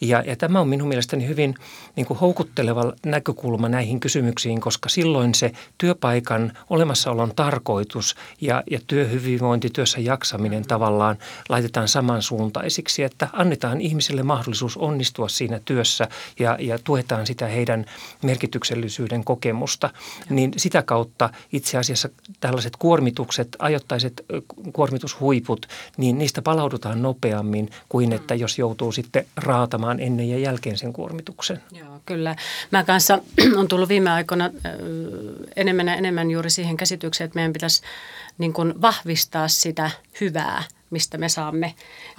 Ja, 0.00 0.22
ja 0.26 0.36
tämä 0.36 0.60
on 0.60 0.68
minun 0.68 0.88
mielestäni 0.88 1.28
hyvin 1.28 1.54
niin 1.96 2.06
kuin 2.06 2.18
houkutteleva 2.18 2.92
näkökulma 3.06 3.68
näihin 3.68 4.00
kysymyksiin, 4.00 4.60
koska 4.60 4.88
silloin 4.88 5.34
se 5.34 5.52
työpaikan 5.78 6.52
olemassaolon 6.70 7.32
tarkoitus 7.36 8.14
ja, 8.40 8.62
ja 8.70 8.78
työhyvinvointi, 8.86 9.70
työssä 9.70 10.00
jaksaminen 10.00 10.62
tavallaan 10.62 11.18
laitetaan 11.48 11.88
samansuuntaisiksi, 11.88 13.02
että 13.02 13.28
annetaan 13.32 13.80
ihmisille 13.80 14.22
mahdollisuus 14.22 14.76
onnistua 14.76 15.28
siinä 15.28 15.60
työssä 15.64 16.08
ja, 16.38 16.56
ja 16.60 16.78
tuetaan 16.78 17.26
sitä 17.26 17.46
heidän 17.46 17.86
merkityksellisyyden 18.22 19.24
kokemusta. 19.24 19.90
Niin 20.30 20.52
sitä 20.56 20.81
kautta 20.82 21.30
itse 21.52 21.78
asiassa 21.78 22.08
tällaiset 22.40 22.76
kuormitukset, 22.76 23.56
ajoittaiset 23.58 24.24
kuormitushuiput, 24.72 25.66
niin 25.96 26.18
niistä 26.18 26.42
palaudutaan 26.42 27.02
nopeammin 27.02 27.70
kuin 27.88 28.08
mm. 28.08 28.16
että 28.16 28.34
jos 28.34 28.58
joutuu 28.58 28.92
sitten 28.92 29.26
raatamaan 29.36 30.00
ennen 30.00 30.30
ja 30.30 30.38
jälkeen 30.38 30.78
sen 30.78 30.92
kuormituksen. 30.92 31.62
Joo, 31.72 32.00
kyllä. 32.06 32.36
Mä 32.70 32.84
kanssa 32.84 33.18
on 33.58 33.68
tullut 33.68 33.88
viime 33.88 34.10
aikoina 34.10 34.50
enemmän 35.56 35.88
ja 35.88 35.94
enemmän 35.94 36.30
juuri 36.30 36.50
siihen 36.50 36.76
käsitykseen, 36.76 37.26
että 37.26 37.36
meidän 37.36 37.52
pitäisi 37.52 37.82
niin 38.38 38.52
kuin 38.52 38.80
vahvistaa 38.80 39.48
sitä 39.48 39.90
hyvää– 40.20 40.62
mistä 40.92 41.18
me 41.18 41.28
saamme 41.28 41.74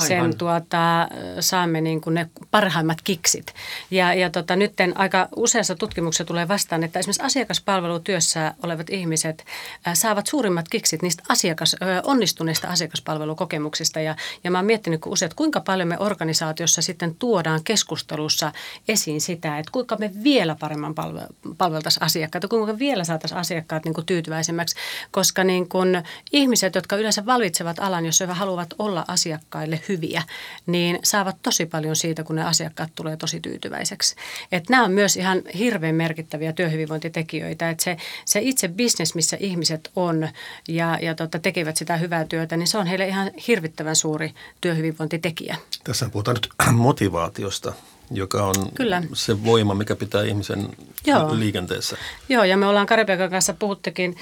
sen 0.07 0.37
tuota, 0.37 1.07
saamme 1.39 1.81
niin 1.81 2.01
kuin 2.01 2.13
ne 2.13 2.29
parhaimmat 2.51 3.01
kiksit. 3.03 3.53
Ja, 3.91 4.13
ja 4.13 4.29
tota, 4.29 4.55
nyt 4.55 4.73
aika 4.95 5.27
useassa 5.35 5.75
tutkimuksessa 5.75 6.25
tulee 6.25 6.47
vastaan, 6.47 6.83
että 6.83 6.99
esimerkiksi 6.99 7.23
asiakaspalvelutyössä 7.23 8.53
olevat 8.63 8.89
ihmiset 8.89 9.45
saavat 9.93 10.27
suurimmat 10.27 10.69
kiksit 10.69 11.01
niistä 11.01 11.23
asiakas, 11.29 11.75
onnistuneista 12.03 12.67
asiakaspalvelukokemuksista. 12.67 13.99
Ja, 13.99 14.15
ja 14.43 14.51
mä 14.51 14.57
oon 14.57 14.65
miettinyt 14.65 15.01
kun 15.01 15.13
useat, 15.13 15.33
kuinka 15.33 15.59
paljon 15.61 15.87
me 15.87 15.97
organisaatiossa 15.99 16.81
sitten 16.81 17.15
tuodaan 17.15 17.63
keskustelussa 17.63 18.51
esiin 18.87 19.21
sitä, 19.21 19.59
että 19.59 19.71
kuinka 19.71 19.95
me 19.95 20.11
vielä 20.23 20.55
paremman 20.59 20.95
palve, 20.95 21.21
palveltaisiin 21.57 22.03
asiakkaita, 22.03 22.47
kuinka 22.47 22.79
vielä 22.79 23.03
saataisiin 23.03 23.39
asiakkaat 23.39 23.85
niin 23.85 23.93
kuin 23.93 24.05
tyytyväisemmäksi. 24.05 24.75
Koska 25.11 25.43
niin 25.43 25.69
kuin 25.69 26.03
ihmiset, 26.31 26.75
jotka 26.75 26.95
yleensä 26.95 27.25
valitsevat 27.25 27.79
alan, 27.79 28.05
jos 28.05 28.19
he 28.19 28.25
haluavat 28.25 28.62
haluavat 28.63 28.73
olla 28.79 29.05
asiakkaille 29.07 29.79
hyviä, 29.89 30.23
niin 30.65 30.99
saavat 31.03 31.35
tosi 31.43 31.65
paljon 31.65 31.95
siitä, 31.95 32.23
kun 32.23 32.35
ne 32.35 32.43
asiakkaat 32.43 32.89
tulee 32.95 33.17
tosi 33.17 33.39
tyytyväiseksi. 33.39 34.15
Että 34.51 34.73
nämä 34.73 34.83
on 34.83 34.91
myös 34.91 35.17
ihan 35.17 35.41
hirveän 35.57 35.95
merkittäviä 35.95 36.53
työhyvinvointitekijöitä, 36.53 37.69
että 37.69 37.83
se, 37.83 37.97
se 38.25 38.39
itse 38.41 38.67
bisnes, 38.67 39.15
missä 39.15 39.37
ihmiset 39.39 39.91
on 39.95 40.29
ja, 40.67 40.99
ja 41.01 41.15
tota, 41.15 41.39
tekevät 41.39 41.77
sitä 41.77 41.97
hyvää 41.97 42.25
työtä, 42.25 42.57
niin 42.57 42.67
se 42.67 42.77
on 42.77 42.87
heille 42.87 43.07
ihan 43.07 43.31
hirvittävän 43.47 43.95
suuri 43.95 44.33
työhyvinvointitekijä. 44.61 45.57
Tässä 45.83 46.09
puhutaan 46.09 46.35
nyt 46.35 46.49
motivaatiosta 46.71 47.73
joka 48.11 48.43
on 48.43 48.55
Kyllä. 48.75 49.03
se 49.13 49.43
voima, 49.43 49.73
mikä 49.73 49.95
pitää 49.95 50.23
ihmisen 50.23 50.69
Joo. 51.05 51.39
liikenteessä. 51.39 51.97
Joo, 52.29 52.43
ja 52.43 52.57
me 52.57 52.67
ollaan 52.67 52.87
Karipekan 52.87 53.29
kanssa 53.29 53.53
puhuttekin 53.53 54.15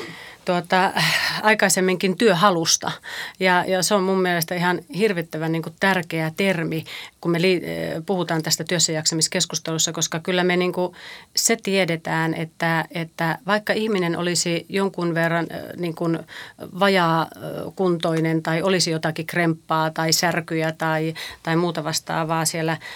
tuota, 0.45 0.91
aikaisemminkin 1.41 2.17
työhalusta. 2.17 2.91
Ja, 3.39 3.65
ja 3.67 3.83
se 3.83 3.95
on 3.95 4.03
mun 4.03 4.21
mielestä 4.21 4.55
ihan 4.55 4.79
hirvittävän 4.97 5.51
niin 5.51 5.61
kuin 5.61 5.75
tärkeä 5.79 6.31
termi, 6.37 6.83
kun 7.21 7.31
me 7.31 7.41
li, 7.41 7.61
eh, 7.63 7.93
puhutaan 8.05 8.43
tästä 8.43 8.63
työssäjaksamiskeskustelussa, 8.63 9.91
koska 9.93 10.19
kyllä 10.19 10.43
me 10.43 10.57
niin 10.57 10.73
kuin, 10.73 10.93
se 11.35 11.57
tiedetään, 11.63 12.33
että, 12.33 12.85
että 12.91 13.37
vaikka 13.47 13.73
ihminen 13.73 14.17
olisi 14.17 14.65
jonkun 14.69 15.13
verran 15.13 15.47
eh, 15.49 15.61
niin 15.77 15.95
kuin 15.95 16.19
vajaa 16.79 17.27
kuntoinen 17.75 18.43
tai 18.43 18.61
olisi 18.61 18.91
jotakin 18.91 19.25
kremppaa 19.25 19.89
tai 19.89 20.13
särkyjä 20.13 20.71
tai, 20.71 21.13
tai 21.43 21.55
muuta 21.55 21.83
vastaavaa 21.83 22.45
siellä– 22.45 22.77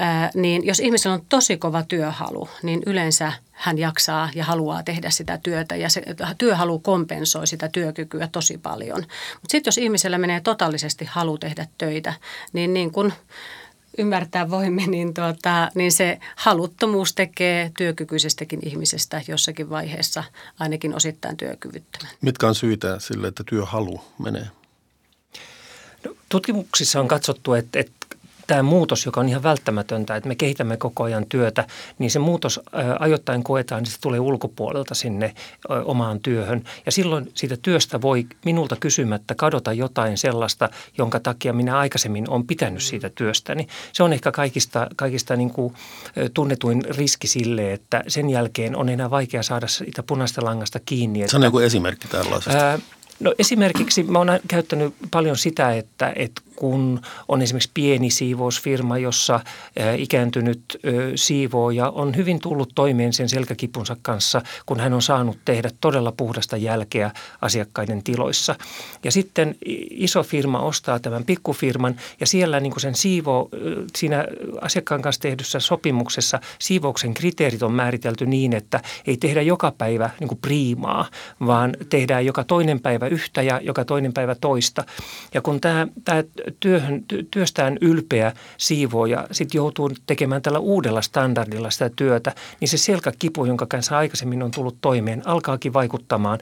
Ää, 0.00 0.30
niin 0.34 0.66
jos 0.66 0.80
ihmisellä 0.80 1.14
on 1.14 1.26
tosi 1.28 1.56
kova 1.56 1.82
työhalu, 1.82 2.48
niin 2.62 2.82
yleensä 2.86 3.32
hän 3.52 3.78
jaksaa 3.78 4.30
ja 4.34 4.44
haluaa 4.44 4.82
tehdä 4.82 5.10
sitä 5.10 5.38
työtä 5.42 5.76
ja 5.76 5.88
se 5.88 6.02
työhalu 6.38 6.78
kompensoi 6.78 7.46
sitä 7.46 7.68
työkykyä 7.68 8.28
tosi 8.32 8.58
paljon. 8.58 9.00
Mutta 9.34 9.50
sitten 9.50 9.68
jos 9.68 9.78
ihmisellä 9.78 10.18
menee 10.18 10.40
totaalisesti 10.40 11.04
halu 11.04 11.38
tehdä 11.38 11.66
töitä, 11.78 12.14
niin 12.52 12.74
niin 12.74 12.92
kuin 12.92 13.12
ymmärtää 13.98 14.50
voimme, 14.50 14.86
niin, 14.86 15.14
tuota, 15.14 15.70
niin 15.74 15.92
se 15.92 16.18
haluttomuus 16.36 17.12
tekee 17.12 17.72
työkykyisestäkin 17.78 18.60
ihmisestä 18.62 19.22
jossakin 19.28 19.70
vaiheessa 19.70 20.24
ainakin 20.58 20.94
osittain 20.94 21.36
työkyvyttömän. 21.36 22.12
Mitkä 22.20 22.48
on 22.48 22.54
syitä 22.54 22.98
sille, 22.98 23.28
että 23.28 23.44
työhalu 23.46 24.00
menee? 24.18 24.46
No, 26.04 26.14
tutkimuksissa 26.28 27.00
on 27.00 27.08
katsottu, 27.08 27.54
että, 27.54 27.78
että 27.78 27.92
tämä 28.48 28.62
muutos, 28.62 29.06
joka 29.06 29.20
on 29.20 29.28
ihan 29.28 29.42
välttämätöntä, 29.42 30.16
että 30.16 30.28
me 30.28 30.34
kehitämme 30.34 30.76
koko 30.76 31.02
ajan 31.02 31.26
työtä, 31.28 31.66
niin 31.98 32.10
se 32.10 32.18
muutos 32.18 32.60
ajoittain 32.98 33.42
koetaan, 33.42 33.82
niin 33.82 33.92
se 33.92 34.00
tulee 34.00 34.20
ulkopuolelta 34.20 34.94
sinne 34.94 35.34
omaan 35.84 36.20
työhön. 36.20 36.64
Ja 36.86 36.92
silloin 36.92 37.30
siitä 37.34 37.56
työstä 37.62 38.00
voi 38.02 38.26
minulta 38.44 38.76
kysymättä 38.76 39.34
kadota 39.34 39.72
jotain 39.72 40.18
sellaista, 40.18 40.68
jonka 40.98 41.20
takia 41.20 41.52
minä 41.52 41.78
aikaisemmin 41.78 42.30
olen 42.30 42.46
pitänyt 42.46 42.82
siitä 42.82 43.10
työstä. 43.14 43.54
Niin 43.54 43.68
se 43.92 44.02
on 44.02 44.12
ehkä 44.12 44.32
kaikista, 44.32 44.86
kaikista 44.96 45.36
niin 45.36 45.50
kuin 45.50 45.74
tunnetuin 46.34 46.84
riski 46.84 47.26
sille, 47.26 47.72
että 47.72 48.04
sen 48.08 48.30
jälkeen 48.30 48.76
on 48.76 48.88
enää 48.88 49.10
vaikea 49.10 49.42
saada 49.42 49.66
sitä 49.66 50.02
punaista 50.02 50.44
langasta 50.44 50.80
kiinni. 50.86 51.22
Että, 51.22 51.32
Sano 51.32 51.44
joku 51.44 51.58
esimerkki 51.58 52.08
tällaisesta. 52.08 52.58
Ää, 52.58 52.78
No 53.20 53.34
esimerkiksi 53.38 54.02
mä 54.02 54.18
oon 54.18 54.40
käyttänyt 54.48 54.94
paljon 55.10 55.36
sitä, 55.36 55.72
että, 55.72 56.12
että 56.16 56.42
kun 56.58 57.00
on 57.28 57.42
esimerkiksi 57.42 57.70
pieni 57.74 58.10
siivousfirma, 58.10 58.98
jossa 58.98 59.40
ikääntynyt 59.96 60.80
siivooja 61.14 61.90
on 61.90 62.16
hyvin 62.16 62.40
tullut 62.40 62.72
toimeen 62.74 63.12
sen 63.12 63.28
selkäkipunsa 63.28 63.96
kanssa, 64.02 64.42
kun 64.66 64.80
hän 64.80 64.92
on 64.92 65.02
saanut 65.02 65.38
tehdä 65.44 65.70
todella 65.80 66.12
puhdasta 66.12 66.56
jälkeä 66.56 67.10
asiakkaiden 67.40 68.02
tiloissa. 68.02 68.54
Ja 69.04 69.12
sitten 69.12 69.54
iso 69.90 70.22
firma 70.22 70.60
ostaa 70.60 70.98
tämän 70.98 71.24
pikkufirman 71.24 71.96
ja 72.20 72.26
siellä 72.26 72.60
niin 72.60 72.72
kuin 72.72 72.80
sen 72.80 72.94
siivo, 72.94 73.48
siinä 73.96 74.24
asiakkaan 74.60 75.02
kanssa 75.02 75.22
tehdyssä 75.22 75.60
sopimuksessa 75.60 76.40
siivouksen 76.58 77.14
kriteerit 77.14 77.62
on 77.62 77.72
määritelty 77.72 78.26
niin, 78.26 78.52
että 78.52 78.80
ei 79.06 79.16
tehdä 79.16 79.42
joka 79.42 79.72
päivä 79.78 80.10
niin 80.20 80.28
kuin 80.28 80.38
priimaa, 80.42 81.08
vaan 81.46 81.76
tehdään 81.88 82.26
joka 82.26 82.44
toinen 82.44 82.80
päivä 82.80 83.06
yhtä 83.06 83.42
ja 83.42 83.60
joka 83.62 83.84
toinen 83.84 84.12
päivä 84.12 84.34
toista. 84.34 84.84
Ja 85.34 85.40
kun 85.40 85.60
tämä, 85.60 85.86
tämä 86.04 86.24
työhön, 86.60 87.04
työstään 87.30 87.78
ylpeä 87.80 88.32
ja 89.10 89.26
sitten 89.32 89.58
joutuu 89.58 89.90
tekemään 90.06 90.42
tällä 90.42 90.58
uudella 90.58 91.02
standardilla 91.02 91.70
sitä 91.70 91.90
työtä, 91.96 92.34
niin 92.60 92.68
se 92.68 92.76
selkäkipu, 92.76 93.44
jonka 93.44 93.66
kanssa 93.66 93.98
aikaisemmin 93.98 94.42
on 94.42 94.50
tullut 94.50 94.76
toimeen, 94.80 95.22
alkaakin 95.24 95.72
vaikuttamaan 95.72 96.38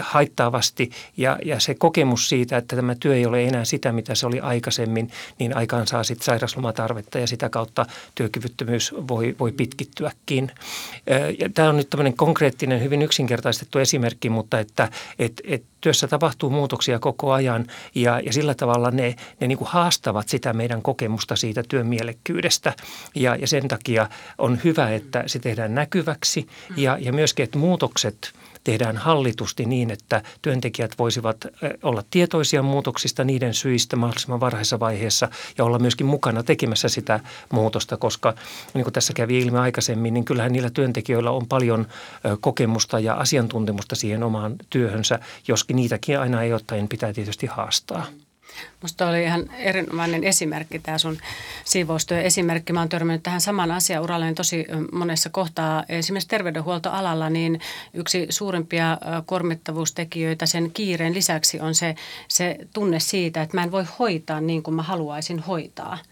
haittaavasti. 0.00 0.90
Ja, 1.16 1.38
ja 1.44 1.60
se 1.60 1.74
kokemus 1.74 2.28
siitä, 2.28 2.56
että 2.56 2.76
tämä 2.76 2.94
työ 2.94 3.14
ei 3.14 3.26
ole 3.26 3.44
enää 3.44 3.64
sitä, 3.64 3.92
mitä 3.92 4.14
se 4.14 4.26
oli 4.26 4.40
aikaisemmin, 4.40 5.10
niin 5.38 5.56
aikaan 5.56 5.86
saa 5.86 6.04
sitten 6.04 6.24
sairauslomatarvetta 6.24 7.18
ja 7.18 7.26
sitä 7.26 7.48
kautta 7.48 7.86
työkyvyttömyys 8.14 8.94
voi, 9.08 9.36
voi 9.40 9.52
pitkittyäkin. 9.52 10.50
Ja 11.38 11.48
tämä 11.54 11.68
on 11.68 11.76
nyt 11.76 11.90
tämmöinen 11.90 12.16
konkreettinen, 12.16 12.82
hyvin 12.82 13.02
yksinkertaistettu 13.02 13.78
esimerkki, 13.78 14.30
mutta 14.30 14.60
että 14.60 14.88
et, 15.18 15.32
et 15.44 15.62
työssä 15.80 16.08
tapahtuu 16.08 16.50
muutoksia 16.50 16.98
koko 16.98 17.32
ajan 17.32 17.66
ja, 17.94 18.20
ja 18.20 18.32
sillä 18.32 18.54
tavalla 18.54 18.90
ne, 18.90 19.14
ne 19.40 19.46
niin 19.46 19.58
kuin 19.58 19.68
haastavat 19.68 20.28
sitä 20.28 20.52
meidän 20.52 20.82
kokemusta 20.82 21.36
siitä 21.36 21.62
työn 21.68 21.86
mielekkyydestä. 21.86 22.72
Ja, 23.14 23.36
ja 23.36 23.46
sen 23.46 23.68
takia 23.68 24.08
on 24.38 24.60
hyvä, 24.64 24.90
että 24.90 25.24
se 25.26 25.38
tehdään 25.38 25.74
näkyväksi. 25.74 26.46
Ja, 26.76 26.98
ja 27.00 27.12
myöskin, 27.12 27.44
että 27.44 27.58
muutokset– 27.58 28.16
tehdään 28.64 28.96
hallitusti 28.96 29.64
niin, 29.64 29.90
että 29.90 30.22
työntekijät 30.42 30.94
voisivat 30.98 31.46
olla 31.82 32.02
tietoisia 32.10 32.62
muutoksista 32.62 33.24
niiden 33.24 33.54
syistä 33.54 33.96
mahdollisimman 33.96 34.40
varhaisessa 34.40 34.80
vaiheessa 34.80 35.28
ja 35.58 35.64
olla 35.64 35.78
myöskin 35.78 36.06
mukana 36.06 36.42
tekemässä 36.42 36.88
sitä 36.88 37.20
muutosta, 37.52 37.96
koska 37.96 38.34
niin 38.74 38.84
kuin 38.84 38.92
tässä 38.92 39.12
kävi 39.12 39.38
ilmi 39.38 39.58
aikaisemmin, 39.58 40.14
niin 40.14 40.24
kyllähän 40.24 40.52
niillä 40.52 40.70
työntekijöillä 40.70 41.30
on 41.30 41.46
paljon 41.46 41.86
kokemusta 42.40 42.98
ja 43.00 43.14
asiantuntemusta 43.14 43.96
siihen 43.96 44.22
omaan 44.22 44.56
työhönsä, 44.70 45.18
joskin 45.48 45.76
niitäkin 45.76 46.20
aina 46.20 46.42
ei 46.42 46.52
ottaen 46.52 46.88
pitää 46.88 47.12
tietysti 47.12 47.46
haastaa. 47.46 48.06
Minusta 48.80 49.08
oli 49.08 49.22
ihan 49.22 49.50
erinomainen 49.58 50.24
esimerkki 50.24 50.78
tämä 50.78 50.98
sun 50.98 51.18
siivoustyö 51.64 52.20
esimerkki. 52.20 52.72
Mä 52.72 52.80
oon 52.80 52.88
törmännyt 52.88 53.22
tähän 53.22 53.40
saman 53.40 53.70
asian 53.70 54.02
uralleen 54.02 54.34
tosi 54.34 54.66
monessa 54.92 55.30
kohtaa. 55.30 55.84
Esimerkiksi 55.88 56.28
terveydenhuoltoalalla 56.28 57.30
niin 57.30 57.60
yksi 57.94 58.26
suurimpia 58.30 58.98
kuormittavuustekijöitä 59.26 60.46
sen 60.46 60.70
kiireen 60.70 61.14
lisäksi 61.14 61.60
on 61.60 61.74
se, 61.74 61.94
se 62.28 62.58
tunne 62.72 63.00
siitä, 63.00 63.42
että 63.42 63.56
mä 63.56 63.62
en 63.62 63.72
voi 63.72 63.84
hoitaa 63.98 64.40
niin 64.40 64.62
kuin 64.62 64.74
mä 64.74 64.82
haluaisin 64.82 65.38
hoitaa– 65.38 65.98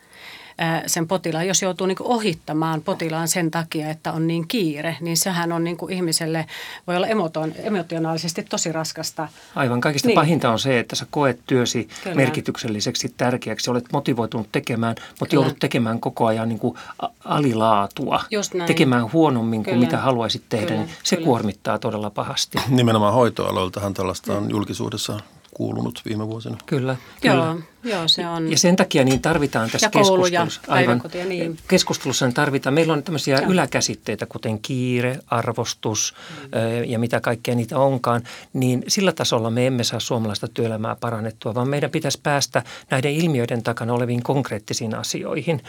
sen 0.86 1.08
potilaan, 1.08 1.46
jos 1.46 1.62
joutuu 1.62 1.86
niin 1.86 1.96
ohittamaan 2.00 2.82
potilaan 2.82 3.28
sen 3.28 3.50
takia, 3.50 3.90
että 3.90 4.12
on 4.12 4.26
niin 4.26 4.48
kiire, 4.48 4.96
niin 5.00 5.16
sehän 5.16 5.52
on 5.52 5.64
niin 5.64 5.76
ihmiselle, 5.90 6.46
voi 6.86 6.96
olla 6.96 7.06
emoton, 7.06 7.52
emotionaalisesti 7.56 8.42
tosi 8.42 8.72
raskasta. 8.72 9.28
Aivan, 9.54 9.80
kaikista 9.80 10.08
niin. 10.08 10.14
pahinta 10.14 10.50
on 10.50 10.58
se, 10.58 10.78
että 10.78 10.96
sä 10.96 11.06
koet 11.10 11.40
työsi 11.46 11.88
Kyllä. 12.02 12.16
merkitykselliseksi, 12.16 13.14
tärkeäksi, 13.16 13.70
olet 13.70 13.84
motivoitunut 13.92 14.48
tekemään, 14.52 14.94
mutta 15.20 15.26
Kyllä. 15.30 15.44
joudut 15.44 15.58
tekemään 15.58 16.00
koko 16.00 16.26
ajan 16.26 16.48
niin 16.48 16.58
kuin 16.58 16.78
alilaatua, 17.24 18.24
tekemään 18.66 19.12
huonommin 19.12 19.62
Kyllä. 19.62 19.76
kuin 19.76 19.86
mitä 19.86 19.98
haluaisit 19.98 20.42
tehdä, 20.48 20.66
Kyllä. 20.66 20.80
niin 20.80 20.90
se 21.02 21.16
Kyllä. 21.16 21.26
kuormittaa 21.26 21.78
todella 21.78 22.10
pahasti. 22.10 22.58
Nimenomaan 22.68 23.14
hoitoaloiltahan 23.14 23.94
tällaista 23.94 24.36
on 24.38 24.50
julkisuudessa 24.50 25.20
kuulunut 25.54 26.02
viime 26.04 26.28
vuosina. 26.28 26.56
Kyllä, 26.66 26.96
kyllä. 27.20 27.34
Joo, 27.34 27.58
joo, 27.84 28.08
se 28.08 28.26
on. 28.26 28.50
Ja 28.50 28.58
sen 28.58 28.76
takia 28.76 29.04
niin 29.04 29.20
tarvitaan 29.20 29.70
tässä 29.70 29.86
ja 29.86 29.90
keskustelussa, 29.90 30.60
aivan, 30.68 31.02
niin. 31.28 31.58
keskustelussa 31.68 32.26
niin 32.26 32.34
tarvitaan, 32.34 32.74
meillä 32.74 32.92
on 32.92 33.02
tämmöisiä 33.02 33.36
ja. 33.36 33.46
yläkäsitteitä, 33.46 34.26
kuten 34.26 34.58
kiire, 34.58 35.18
arvostus 35.26 36.14
mm. 36.14 36.90
ja 36.90 36.98
mitä 36.98 37.20
kaikkea 37.20 37.54
niitä 37.54 37.78
onkaan, 37.78 38.22
niin 38.52 38.84
sillä 38.88 39.12
tasolla 39.12 39.50
me 39.50 39.66
emme 39.66 39.84
saa 39.84 40.00
suomalaista 40.00 40.48
työelämää 40.48 40.96
parannettua, 41.00 41.54
vaan 41.54 41.68
meidän 41.68 41.90
pitäisi 41.90 42.20
päästä 42.22 42.62
näiden 42.90 43.12
ilmiöiden 43.12 43.62
takana 43.62 43.92
oleviin 43.92 44.22
konkreettisiin 44.22 44.94
asioihin. 44.94 45.62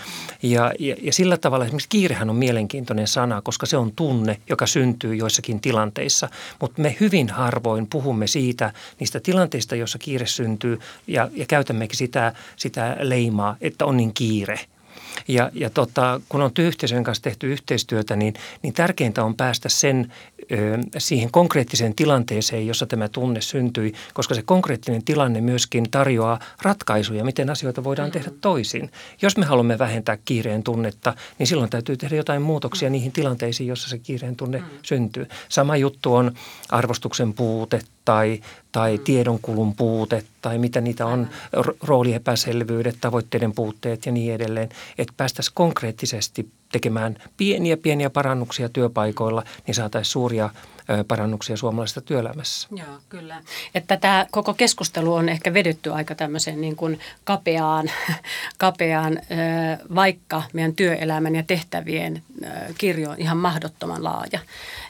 Ja, 0.44 0.72
ja, 0.80 0.96
ja 1.02 1.14
sillä 1.14 1.38
tavalla 1.38 1.66
esimerkiksi 1.66 1.90
kiirehän 1.90 2.30
on 2.30 2.36
mielenkiintoinen 2.36 3.08
sana, 3.08 3.42
koska 3.42 3.66
se 3.66 3.78
on 3.78 3.92
tunne, 3.96 4.38
joka 4.50 4.68
syntyy 4.68 5.16
joissakin 5.16 5.60
tilanteissa, 5.62 6.30
mutta 6.62 6.82
me 6.82 6.98
hyvin 7.00 7.30
harvoin 7.30 7.88
puhumme 7.88 8.28
siitä, 8.28 8.74
niistä 9.00 9.20
tilanteista, 9.20 9.76
jossa 9.76 10.00
kiire 10.00 10.26
syntyy 10.26 10.80
ja, 11.08 11.30
ja 11.34 11.46
käytämmekin 11.46 11.98
sitä, 12.06 12.34
sitä 12.56 12.98
leimaa, 13.00 13.56
että 13.62 13.86
on 13.86 13.98
niin 13.98 14.14
kiire– 14.14 14.60
ja, 15.28 15.50
ja 15.54 15.70
tota, 15.70 16.22
kun 16.30 16.42
on 16.42 16.54
työyhteisön 16.54 17.04
kanssa 17.04 17.24
tehty 17.24 17.52
yhteistyötä, 17.52 18.16
niin, 18.16 18.34
niin 18.62 18.74
tärkeintä 18.74 19.24
on 19.24 19.36
päästä 19.36 19.70
sen 19.70 20.14
ö, 20.52 20.78
siihen 20.98 21.32
konkreettiseen 21.32 21.96
tilanteeseen, 21.96 22.68
jossa 22.68 22.86
tämä 22.86 23.10
tunne 23.10 23.42
syntyi, 23.42 23.94
koska 24.14 24.36
se 24.36 24.42
konkreettinen 24.42 25.04
tilanne 25.04 25.42
myöskin 25.42 25.92
tarjoaa 25.92 26.40
ratkaisuja, 26.62 27.24
miten 27.24 27.50
asioita 27.50 27.84
voidaan 27.84 28.10
mm-hmm. 28.10 28.24
tehdä 28.24 28.38
toisin. 28.42 28.92
Jos 29.22 29.38
me 29.38 29.46
haluamme 29.46 29.80
vähentää 29.80 30.18
kiireen 30.26 30.64
tunnetta, 30.64 31.14
niin 31.40 31.48
silloin 31.48 31.70
täytyy 31.70 31.98
tehdä 31.98 32.16
jotain 32.16 32.42
muutoksia 32.42 32.86
mm-hmm. 32.86 32.94
niihin 32.94 33.12
tilanteisiin, 33.12 33.68
jossa 33.68 33.90
se 33.90 33.98
kiireen 33.98 34.36
tunne 34.36 34.58
mm-hmm. 34.58 34.78
syntyy. 34.82 35.28
Sama 35.50 35.78
juttu 35.78 36.16
on 36.16 36.32
arvostuksen 36.70 37.34
puute 37.34 37.82
tai, 38.06 38.42
tai 38.72 38.98
mm. 38.98 39.04
tiedonkulun 39.04 39.76
puute 39.76 40.24
tai 40.42 40.58
mitä 40.58 40.82
niitä 40.82 41.06
on, 41.06 41.30
rooliepäselvyydet, 41.84 42.98
tavoitteiden 43.02 43.54
puutteet 43.54 44.06
ja 44.06 44.12
niin 44.12 44.34
edelleen. 44.34 44.70
Että 44.98 45.14
päästäisiin 45.18 45.56
konkreettisesti 45.56 46.50
tekemään 46.72 47.18
pieniä 47.38 47.78
pieniä 47.78 48.10
parannuksia 48.10 48.70
työpaikoilla, 48.70 49.44
niin 49.68 49.76
saataisiin 49.76 50.12
suuria 50.12 50.50
parannuksia 51.08 51.58
suomalaisessa 51.58 52.02
työelämässä. 52.02 52.68
Joo, 52.72 52.98
kyllä. 53.10 53.42
Että 53.76 53.98
tämä 53.98 54.26
koko 54.32 54.54
keskustelu 54.54 55.14
on 55.14 55.30
ehkä 55.30 55.54
vedetty 55.54 55.94
aika 55.94 56.16
tämmöiseen 56.16 56.62
niin 56.62 56.76
kuin 56.76 57.00
kapeaan, 57.24 57.92
kapeaan, 58.58 59.20
vaikka 59.96 60.44
meidän 60.54 60.76
työelämän 60.76 61.36
ja 61.36 61.44
tehtävien 61.44 62.24
kirjo 62.78 63.10
on 63.10 63.20
ihan 63.20 63.38
mahdottoman 63.38 64.04
laaja. 64.04 64.40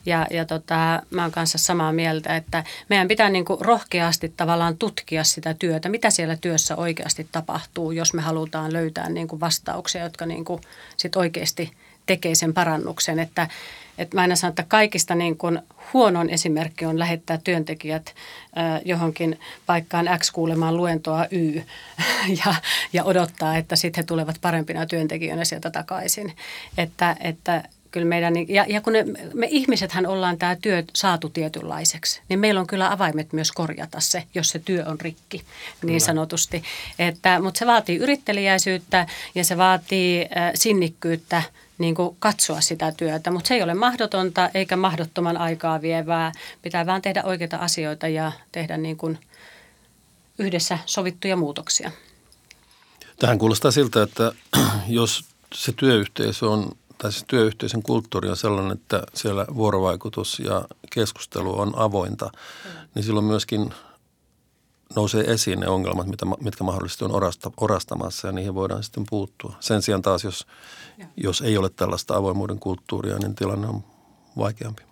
Ja, 0.06 0.27
ja 0.32 0.45
tota, 0.45 1.01
mä 1.10 1.21
oon 1.21 1.32
kanssa 1.32 1.58
samaa 1.58 1.91
mieltä, 1.91 2.36
että 2.36 2.63
meidän 2.89 3.08
pitää 3.08 3.29
niin 3.29 3.45
kuin 3.45 3.62
rohkeasti 3.62 4.34
tavallaan 4.38 4.77
tutkia 4.77 5.23
sitä 5.23 5.53
työtä, 5.53 5.89
mitä 5.89 6.10
siellä 6.10 6.36
työssä 6.36 6.75
oikeasti 6.75 7.27
tapahtuu, 7.32 7.91
jos 7.91 8.13
me 8.13 8.21
halutaan 8.21 8.73
löytää 8.73 9.10
niin 9.10 9.27
kuin 9.27 9.39
vastauksia, 9.39 10.03
jotka 10.03 10.25
niin 10.25 10.45
kuin 10.45 10.62
sit 10.97 11.15
oikeasti 11.15 11.71
tekee 12.06 12.36
sen 12.36 12.53
parannuksen. 12.53 13.19
Että, 13.19 13.47
että 13.97 14.17
mä 14.17 14.21
aina 14.21 14.36
sanon, 14.36 14.51
että 14.51 14.65
kaikista 14.67 15.15
niin 15.15 15.38
kuin 15.38 15.60
huonon 15.93 16.29
esimerkki 16.29 16.86
on 16.86 16.99
lähettää 16.99 17.39
työntekijät 17.43 18.15
äh, 18.58 18.82
johonkin 18.86 19.39
paikkaan 19.65 20.10
X 20.19 20.32
kuulemaan 20.32 20.77
luentoa 20.77 21.25
Y 21.32 21.62
ja, 22.45 22.56
ja 22.93 23.03
odottaa, 23.03 23.58
että 23.58 23.75
sitten 23.75 24.03
he 24.03 24.06
tulevat 24.06 24.36
parempina 24.41 24.86
työntekijöinä 24.86 25.45
sieltä 25.45 25.71
takaisin. 25.71 26.34
Että, 26.77 27.15
että 27.19 27.63
kyllä 27.93 28.08
meidän, 28.08 28.34
ja, 28.49 28.65
ja 28.67 28.82
kun 28.82 28.93
ne, 28.93 29.06
me 29.34 29.47
ihmisethän 29.49 30.06
ollaan 30.06 30.38
tämä 30.38 30.56
työ 30.56 30.84
saatu 30.93 31.29
tietynlaiseksi, 31.29 32.21
niin 32.29 32.39
meillä 32.39 32.62
on 32.62 32.67
kyllä 32.67 32.91
avaimet 32.91 33.34
myös 33.34 33.51
korjata 33.51 33.99
se, 33.99 34.23
jos 34.36 34.49
se 34.49 34.60
työ 34.60 34.84
on 34.86 35.01
rikki, 35.01 35.38
niin 35.38 35.45
kyllä. 35.82 35.99
sanotusti. 35.99 36.63
Että, 36.99 37.39
mutta 37.39 37.60
se 37.60 37.67
vaatii 37.67 37.97
yrittelijäisyyttä 37.97 39.08
ja 39.36 39.43
se 39.43 39.58
vaatii 39.58 40.21
äh, 40.21 40.51
sinnikkyyttä 40.56 41.43
niin 41.77 41.95
kuin 41.95 42.15
katsoa 42.19 42.62
sitä 42.62 42.91
työtä, 42.91 43.31
mutta 43.31 43.47
se 43.47 43.53
ei 43.53 43.63
ole 43.63 43.73
mahdotonta 43.73 44.49
eikä 44.53 44.75
mahdottoman 44.75 45.38
aikaa 45.38 45.81
vievää. 45.81 46.31
Pitää 46.62 46.86
vaan 46.86 47.01
tehdä 47.01 47.23
oikeita 47.23 47.57
asioita 47.57 48.07
ja 48.07 48.31
tehdä 48.51 48.77
niin 48.77 48.97
kuin 48.97 49.19
yhdessä 50.39 50.79
sovittuja 50.86 51.36
muutoksia. 51.36 51.91
Tähän 53.19 53.39
kuulostaa 53.39 53.71
siltä, 53.71 54.03
että 54.03 54.31
jos 54.88 55.25
se 55.55 55.71
työyhteisö 55.71 56.49
on 56.49 56.71
tai 56.97 57.12
siis 57.12 57.25
työyhteisön 57.27 57.83
kulttuuri 57.83 58.29
on 58.29 58.38
sellainen, 58.38 58.71
että 58.71 59.03
siellä 59.13 59.45
vuorovaikutus 59.55 60.39
ja 60.39 60.65
keskustelu 60.93 61.59
on 61.59 61.73
avointa, 61.75 62.31
niin 62.95 63.03
silloin 63.03 63.25
myöskin 63.25 63.73
nousee 64.95 65.23
esiin 65.23 65.60
ne 65.60 65.67
ongelmat, 65.67 66.08
mitä, 66.08 66.25
mitkä 66.25 66.63
mahdollisesti 66.63 67.06
on 67.06 67.15
orasta, 67.15 67.51
orastamassa 67.58 68.27
ja 68.27 68.32
niihin 68.32 68.56
voidaan 68.56 68.84
sitten 68.84 69.06
puuttua. 69.10 69.56
Sen 69.60 69.82
sijaan 69.82 70.01
taas, 70.01 70.23
jos, 70.23 70.47
jos 71.17 71.41
ei 71.41 71.58
ole 71.58 71.69
tällaista 71.69 72.15
avoimuuden 72.15 72.60
kulttuuria, 72.60 73.17
niin 73.17 73.36
tilanne 73.36 73.67
on 73.67 73.84
vaikeampi 74.38 74.84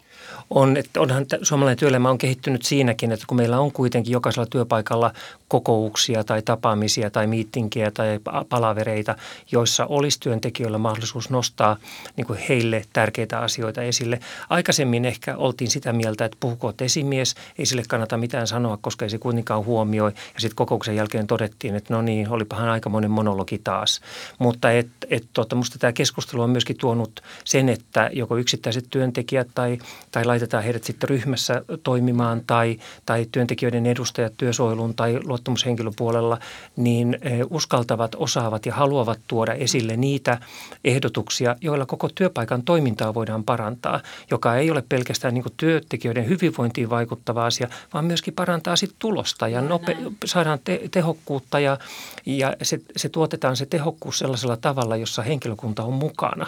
on, 0.50 0.78
että 0.78 1.02
onhan 1.02 1.26
suomalainen 1.42 1.78
työelämä 1.78 2.10
on 2.10 2.18
kehittynyt 2.18 2.64
siinäkin, 2.64 3.12
että 3.12 3.26
kun 3.28 3.38
meillä 3.38 3.60
on 3.60 3.72
kuitenkin 3.72 4.12
jokaisella 4.12 4.46
työpaikalla 4.46 5.14
kokouksia 5.48 6.24
tai 6.24 6.42
tapaamisia 6.42 7.10
tai 7.10 7.28
miittinkejä 7.28 7.92
tai 7.92 8.20
palavereita, 8.50 9.16
joissa 9.52 9.86
olisi 9.86 10.20
työntekijöillä 10.20 10.78
mahdollisuus 10.78 11.30
nostaa 11.30 11.78
niin 12.18 12.28
kuin 12.28 12.40
heille 12.50 12.86
tärkeitä 12.94 13.40
asioita 13.40 13.82
esille. 13.82 14.20
Aikaisemmin 14.50 15.06
ehkä 15.06 15.38
oltiin 15.38 15.72
sitä 15.72 15.94
mieltä, 15.94 16.26
että 16.26 16.38
puhukoot 16.40 16.82
esimies, 16.82 17.36
ei 17.58 17.66
sille 17.66 17.84
kannata 17.88 18.18
mitään 18.18 18.48
sanoa, 18.48 18.78
koska 18.82 19.06
ei 19.06 19.10
se 19.10 19.18
kuitenkaan 19.18 19.66
huomioi. 19.66 20.12
Ja 20.34 20.42
sitten 20.42 20.56
kokouksen 20.56 20.96
jälkeen 20.96 21.28
todettiin, 21.28 21.76
että 21.76 21.94
no 21.94 22.02
niin, 22.02 22.30
olipahan 22.30 22.70
aikamoinen 22.70 23.12
monologi 23.12 23.62
taas. 23.64 24.02
Mutta 24.40 24.72
et, 24.72 24.88
et, 25.10 25.24
tota, 25.34 25.56
musta 25.56 25.80
tämä 25.80 25.94
keskustelu 25.94 26.42
on 26.42 26.50
myöskin 26.50 26.78
tuonut 26.78 27.22
sen, 27.44 27.70
että 27.70 28.10
joko 28.14 28.38
yksittäiset 28.38 28.86
työntekijät 28.90 29.48
tai, 29.56 29.78
tai 30.12 30.21
laitetaan 30.26 30.64
heidät 30.64 30.84
sitten 30.84 31.10
ryhmässä 31.10 31.62
toimimaan 31.84 32.42
tai, 32.48 32.80
tai 33.06 33.26
työntekijöiden 33.32 33.86
edustajat 33.86 34.34
työsuojelun 34.38 34.96
tai 34.96 35.20
luottamushenkilöpuolella, 35.24 36.40
niin 36.76 37.18
eh, 37.22 37.40
uskaltavat, 37.50 38.16
osaavat 38.16 38.66
ja 38.66 38.74
haluavat 38.74 39.20
tuoda 39.28 39.54
esille 39.54 39.98
niitä 39.98 40.38
ehdotuksia, 40.84 41.56
joilla 41.62 41.86
koko 41.86 42.10
työpaikan 42.16 42.64
toimintaa 42.64 43.14
voidaan 43.14 43.44
parantaa, 43.44 44.02
joka 44.32 44.56
ei 44.56 44.72
ole 44.72 44.84
pelkästään 44.90 45.34
niin 45.34 45.44
työntekijöiden 45.58 46.28
hyvinvointiin 46.28 46.90
vaikuttava 46.90 47.46
asia, 47.46 47.68
vaan 47.94 48.06
myöskin 48.06 48.34
parantaa 48.34 48.76
sit 48.76 48.96
tulosta 49.00 49.48
ja 49.48 49.62
nope, 49.62 49.98
saadaan 50.26 50.60
te- 50.64 50.82
tehokkuutta 50.92 51.60
ja, 51.60 51.78
ja 52.26 52.56
se, 52.62 52.80
se 52.98 53.10
tuotetaan 53.10 53.56
se 53.56 53.66
tehokkuus 53.66 54.20
sellaisella 54.20 54.58
tavalla, 54.58 54.96
jossa 54.96 55.22
henkilökunta 55.22 55.84
on 55.84 55.94
mukana, 55.94 56.48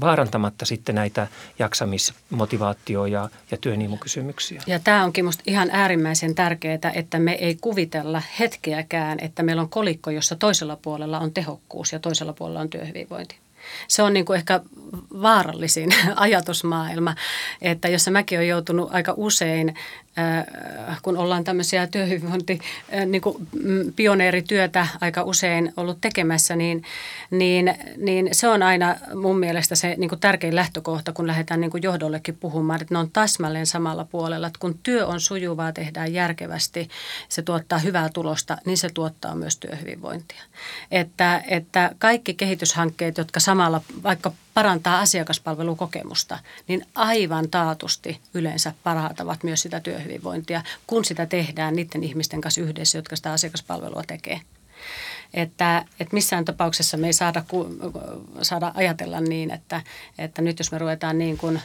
vaarantamatta 0.00 0.64
sitten 0.64 0.94
näitä 0.94 1.26
jaksamismotivaatio- 2.88 3.06
ja, 3.06 3.28
ja 3.50 3.56
työnimukysymyksiä. 3.56 4.62
Ja 4.66 4.78
tämä 4.78 5.04
onkin 5.04 5.24
minusta 5.24 5.42
ihan 5.46 5.68
äärimmäisen 5.72 6.34
tärkeää, 6.34 6.92
että 6.94 7.18
me 7.18 7.32
ei 7.32 7.58
kuvitella 7.60 8.22
hetkeäkään, 8.38 9.18
että 9.20 9.42
meillä 9.42 9.62
on 9.62 9.68
kolikko, 9.68 10.10
jossa 10.10 10.36
toisella 10.36 10.76
puolella 10.76 11.18
on 11.18 11.32
tehokkuus 11.32 11.92
ja 11.92 11.98
toisella 11.98 12.32
puolella 12.32 12.60
on 12.60 12.70
työhyvinvointi. 12.70 13.36
Se 13.88 14.02
on 14.02 14.12
niin 14.12 14.24
kuin 14.24 14.36
ehkä 14.36 14.60
vaarallisin 15.22 15.90
ajatusmaailma, 16.16 17.14
että 17.62 17.88
jossa 17.88 18.10
mäkin 18.10 18.38
olen 18.38 18.48
joutunut 18.48 18.94
aika 18.94 19.14
usein 19.16 19.74
kun 21.02 21.16
ollaan 21.16 21.44
tämmöisiä 21.44 21.86
työhyvinvointi, 21.86 22.58
äh, 22.94 23.06
niin 23.06 23.22
kuin 23.22 23.48
mm, 23.62 23.92
pioneerityötä 23.92 24.86
aika 25.00 25.22
usein 25.22 25.72
ollut 25.76 25.98
tekemässä, 26.00 26.56
niin, 26.56 26.82
niin, 27.30 27.74
niin 27.96 28.28
se 28.32 28.48
on 28.48 28.62
aina 28.62 28.96
mun 29.14 29.38
mielestä 29.38 29.74
se 29.74 29.94
niin 29.98 30.08
kuin 30.08 30.20
tärkein 30.20 30.54
lähtökohta, 30.54 31.12
kun 31.12 31.26
lähdetään 31.26 31.60
niin 31.60 31.70
kuin 31.70 31.82
johdollekin 31.82 32.36
puhumaan, 32.36 32.80
että 32.80 32.94
ne 32.94 32.98
on 32.98 33.10
täsmälleen 33.10 33.66
samalla 33.66 34.04
puolella. 34.04 34.46
Että 34.46 34.58
kun 34.58 34.78
työ 34.82 35.06
on 35.06 35.20
sujuvaa, 35.20 35.72
tehdään 35.72 36.12
järkevästi, 36.12 36.88
se 37.28 37.42
tuottaa 37.42 37.78
hyvää 37.78 38.08
tulosta, 38.14 38.56
niin 38.66 38.78
se 38.78 38.88
tuottaa 38.94 39.34
myös 39.34 39.56
työhyvinvointia. 39.56 40.42
Että, 40.90 41.42
että 41.48 41.90
kaikki 41.98 42.34
kehityshankkeet, 42.34 43.18
jotka 43.18 43.40
samalla 43.40 43.80
vaikka 44.02 44.32
parantaa 44.60 45.00
asiakaspalvelukokemusta, 45.00 46.38
niin 46.68 46.86
aivan 46.94 47.50
taatusti 47.50 48.20
yleensä 48.34 48.74
parantavat 48.84 49.42
myös 49.42 49.62
sitä 49.62 49.80
työhyvinvointia, 49.80 50.62
kun 50.86 51.04
sitä 51.04 51.26
tehdään 51.26 51.76
niiden 51.76 52.04
ihmisten 52.04 52.40
kanssa 52.40 52.60
yhdessä, 52.60 52.98
jotka 52.98 53.16
sitä 53.16 53.32
asiakaspalvelua 53.32 54.02
tekee. 54.06 54.40
Että, 55.34 55.84
että 56.00 56.14
missään 56.14 56.44
tapauksessa 56.44 56.96
me 56.96 57.06
ei 57.06 57.12
saada, 57.12 57.44
saada 58.42 58.72
ajatella 58.74 59.20
niin, 59.20 59.50
että, 59.50 59.82
että 60.18 60.42
nyt 60.42 60.58
jos 60.58 60.72
me 60.72 60.78
ruvetaan 60.78 61.18
niin 61.18 61.38
kuin 61.38 61.60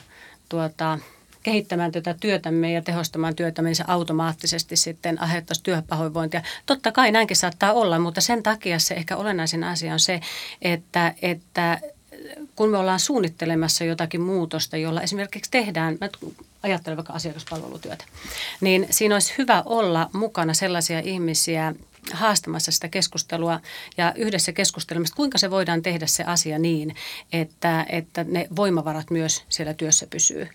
tuota, 0.50 1.00
kehittämään 1.44 1.92
tätä 1.92 2.16
työtämme 2.20 2.72
ja 2.72 2.82
tehostamaan 2.82 3.36
työtämme, 3.36 3.70
niin 3.70 3.76
se 3.76 3.84
automaattisesti 3.88 4.76
sitten 4.76 5.22
aiheuttaisi 5.22 5.64
työpahoinvointia. 5.64 6.42
Totta 6.66 6.92
kai 6.92 7.12
näinkin 7.12 7.38
saattaa 7.38 7.74
olla, 7.74 8.00
mutta 8.00 8.22
sen 8.22 8.44
takia 8.44 8.80
se 8.80 8.94
ehkä 8.94 9.18
olennaisin 9.18 9.64
asia 9.64 9.94
on 9.94 10.00
se, 10.00 10.22
että, 10.62 11.14
että 11.22 11.80
kun 12.56 12.70
me 12.70 12.78
ollaan 12.78 13.00
suunnittelemassa 13.00 13.84
jotakin 13.84 14.22
muutosta, 14.22 14.78
jolla 14.78 15.02
esimerkiksi 15.02 15.52
tehdään, 15.52 15.98
mä 16.02 16.10
ajattelen 16.64 16.98
vaikka 16.98 17.14
asiakaspalvelutyötä, 17.14 18.06
niin 18.62 18.88
siinä 18.90 19.16
olisi 19.16 19.34
hyvä 19.38 19.64
olla 19.66 20.10
mukana 20.14 20.54
sellaisia 20.54 21.00
ihmisiä, 21.00 21.74
haastamassa 22.14 22.72
sitä 22.72 22.88
keskustelua 22.88 23.60
ja 23.98 24.14
yhdessä 24.16 24.52
keskustelemassa, 24.52 25.16
kuinka 25.16 25.38
se 25.38 25.52
voidaan 25.52 25.82
tehdä 25.82 26.08
se 26.08 26.24
asia 26.24 26.60
niin, 26.60 26.96
että, 27.34 27.86
että 27.90 28.24
ne 28.24 28.48
voimavarat 28.56 29.10
myös 29.10 29.44
siellä 29.50 29.74
työssä 29.74 30.08
pysyy. 30.08 30.48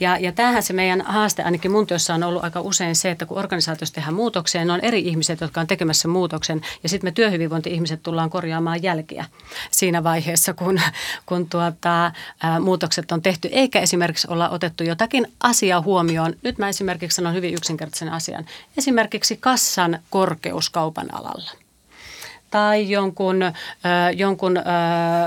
Ja, 0.00 0.18
ja 0.18 0.32
tämähän 0.32 0.62
se 0.62 0.72
meidän 0.72 1.00
haaste 1.00 1.42
ainakin 1.42 1.70
mun 1.70 1.86
työssä 1.86 2.14
on 2.14 2.22
ollut 2.22 2.44
aika 2.44 2.60
usein 2.60 2.96
se, 2.96 3.10
että 3.10 3.26
kun 3.26 3.38
organisaatiossa 3.38 3.94
tehdään 3.94 4.14
muutoksia, 4.14 4.64
ne 4.64 4.72
on 4.72 4.80
eri 4.80 5.00
ihmiset, 5.00 5.40
jotka 5.40 5.60
on 5.60 5.66
tekemässä 5.66 6.08
muutoksen 6.08 6.60
ja 6.82 6.88
sitten 6.88 7.08
me 7.08 7.12
työhyvinvointi-ihmiset 7.12 8.02
tullaan 8.02 8.30
korjaamaan 8.30 8.82
jälkiä 8.82 9.24
siinä 9.70 10.04
vaiheessa, 10.04 10.54
kun, 10.54 10.80
kun 11.26 11.48
tuota, 11.48 12.12
ää, 12.42 12.60
muutokset 12.60 13.12
on 13.12 13.22
tehty, 13.22 13.48
eikä 13.52 13.80
esimerkiksi 13.80 14.28
olla 14.30 14.48
otettu 14.48 14.84
jotakin 14.84 15.32
asiaa 15.40 15.80
huomioon. 15.80 16.34
Nyt 16.42 16.58
mä 16.58 16.68
esimerkiksi 16.68 17.16
sanon 17.16 17.34
hyvin 17.34 17.54
yksinkertaisen 17.54 18.12
asian. 18.12 18.46
Esimerkiksi 18.76 19.36
kassan 19.36 19.98
korkeus 20.10 20.70
kaupan 20.70 21.14
alalla 21.14 21.63
tai 22.54 22.90
jonkun, 22.90 23.42
äh, 23.42 23.52
jonkun 24.16 24.56
äh, 24.56 24.64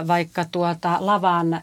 vaikka 0.07 0.45
tuota 0.51 0.97
lavan 0.99 1.53
äh, 1.53 1.61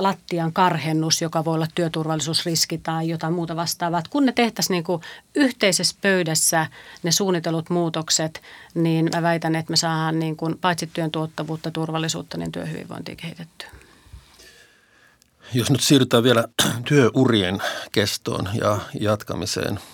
lattian 0.00 0.52
karhennus, 0.52 1.22
joka 1.22 1.44
voi 1.44 1.54
olla 1.54 1.66
työturvallisuusriski 1.74 2.78
tai 2.78 3.08
jotain 3.08 3.32
muuta 3.32 3.56
vastaavaa. 3.56 4.02
Kun 4.10 4.26
ne 4.26 4.32
tehtäisiin 4.32 4.74
niin 4.74 4.84
kuin 4.84 5.02
yhteisessä 5.34 5.96
pöydässä 6.02 6.66
ne 7.02 7.12
suunnitelut 7.12 7.70
muutokset, 7.70 8.42
niin 8.74 9.10
mä 9.14 9.22
väitän, 9.22 9.54
että 9.54 9.70
me 9.70 9.76
saadaan 9.76 10.18
niin 10.18 10.36
kuin 10.36 10.58
paitsi 10.58 10.90
työn 10.92 11.10
tuottavuutta, 11.10 11.70
turvallisuutta, 11.70 12.38
niin 12.38 12.52
työhyvinvointia 12.52 13.16
kehitettyä. 13.16 13.68
Jos 15.54 15.70
nyt 15.70 15.80
siirrytään 15.80 16.22
vielä 16.22 16.44
työurien 16.88 17.62
kestoon 17.92 18.48
ja 18.54 18.78
jatkamiseen– 19.00 19.80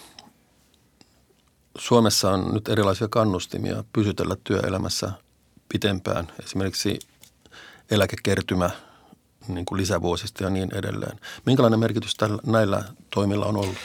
Suomessa 1.78 2.30
on 2.30 2.54
nyt 2.54 2.68
erilaisia 2.68 3.08
kannustimia 3.08 3.84
pysytellä 3.92 4.36
työelämässä 4.44 5.12
pitempään. 5.68 6.28
Esimerkiksi 6.44 6.98
eläkekertymä 7.90 8.70
niin 9.48 9.66
kuin 9.66 9.80
lisävuosista 9.80 10.44
ja 10.44 10.50
niin 10.50 10.74
edelleen. 10.74 11.20
Minkälainen 11.46 11.80
merkitys 11.80 12.14
tällä, 12.14 12.38
näillä 12.46 12.84
toimilla 13.10 13.46
on 13.46 13.56
ollut? 13.56 13.76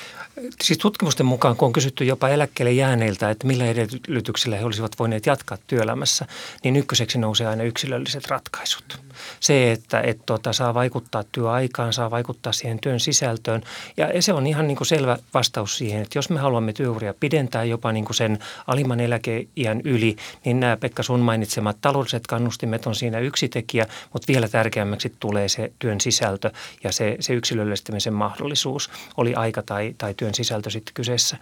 Siis 0.63 0.79
tutkimusten 0.79 1.25
mukaan, 1.25 1.55
kun 1.55 1.65
on 1.65 1.73
kysytty 1.73 2.05
jopa 2.05 2.29
eläkkeelle 2.29 2.71
jääneiltä, 2.71 3.29
että 3.29 3.47
millä 3.47 3.65
edellytyksillä 3.65 4.57
he 4.57 4.65
olisivat 4.65 4.99
voineet 4.99 5.25
jatkaa 5.25 5.57
työelämässä, 5.67 6.25
niin 6.63 6.75
ykköseksi 6.75 7.17
nousee 7.17 7.47
aina 7.47 7.63
yksilölliset 7.63 8.27
ratkaisut. 8.27 8.99
Se, 9.39 9.71
että 9.71 10.01
et, 10.01 10.19
tota, 10.25 10.53
saa 10.53 10.73
vaikuttaa 10.73 11.23
työaikaan, 11.31 11.93
saa 11.93 12.11
vaikuttaa 12.11 12.53
siihen 12.53 12.79
työn 12.79 12.99
sisältöön. 12.99 13.61
Ja 13.97 14.21
se 14.21 14.33
on 14.33 14.47
ihan 14.47 14.67
niin 14.67 14.77
kuin 14.77 14.87
selvä 14.87 15.17
vastaus 15.33 15.77
siihen, 15.77 16.01
että 16.01 16.17
jos 16.17 16.29
me 16.29 16.39
haluamme 16.39 16.73
työuria 16.73 17.13
pidentää 17.19 17.63
jopa 17.63 17.91
niin 17.91 18.05
kuin 18.05 18.15
sen 18.15 18.39
alimman 18.67 18.99
eläkeiän 18.99 19.81
yli, 19.83 20.15
niin 20.45 20.59
nämä 20.59 20.77
Pekka 20.77 21.03
sun 21.03 21.19
mainitsemat 21.19 21.77
taloudelliset 21.81 22.27
kannustimet 22.27 22.87
on 22.87 22.95
siinä 22.95 23.19
yksi 23.19 23.49
tekijä, 23.49 23.85
mutta 24.13 24.27
vielä 24.27 24.47
tärkeämmäksi 24.47 25.13
tulee 25.19 25.49
se 25.49 25.71
työn 25.79 26.01
sisältö 26.01 26.51
ja 26.83 26.91
se, 26.91 27.17
se 27.19 27.33
yksilöllistämisen 27.33 28.13
mahdollisuus, 28.13 28.89
oli 29.17 29.35
aika 29.35 29.61
tai, 29.61 29.95
tai 29.97 30.13
työn 30.13 30.35
sisältö 30.35 30.69
sitten 30.69 30.93
kyseessä. 30.93 31.37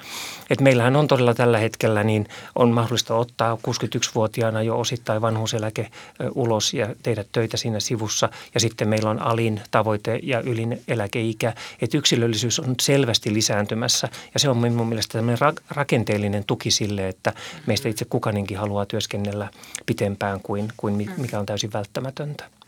Et 0.49 0.61
meillähän 0.61 0.95
on 0.95 1.07
todella 1.07 1.33
tällä 1.33 1.57
hetkellä 1.57 2.03
niin 2.03 2.27
on 2.55 2.71
mahdollista 2.71 3.15
ottaa 3.15 3.55
61-vuotiaana 3.55 4.61
jo 4.61 4.79
osittain 4.79 5.21
vanhuuseläke 5.21 5.91
ulos 6.35 6.73
ja 6.73 6.95
tehdä 7.03 7.25
töitä 7.31 7.57
siinä 7.57 7.68
sivussa. 7.79 8.29
Ja 8.53 8.59
sitten 8.59 8.87
meillä 8.87 9.09
on 9.09 9.21
alin 9.21 9.61
tavoite 9.71 10.19
ja 10.23 10.41
ylin 10.41 10.81
eläkeikä. 10.87 11.53
Että 11.81 11.97
yksilöllisyys 11.97 12.59
on 12.59 12.75
selvästi 12.81 13.33
lisääntymässä 13.33 14.09
ja 14.33 14.39
se 14.39 14.49
on 14.49 14.57
minun 14.57 14.87
mielestä 14.87 15.17
tämmöinen 15.17 15.53
rakenteellinen 15.69 16.43
tuki 16.45 16.71
sille, 16.71 17.07
että 17.07 17.33
meistä 17.65 17.89
itse 17.89 18.05
kukaninkin 18.05 18.57
haluaa 18.57 18.85
työskennellä 18.85 19.49
pitempään 19.85 20.39
kuin, 20.41 20.67
kuin 20.77 21.09
mikä 21.17 21.39
on 21.39 21.45
täysin 21.45 21.73
välttämätöntä. 21.73 22.58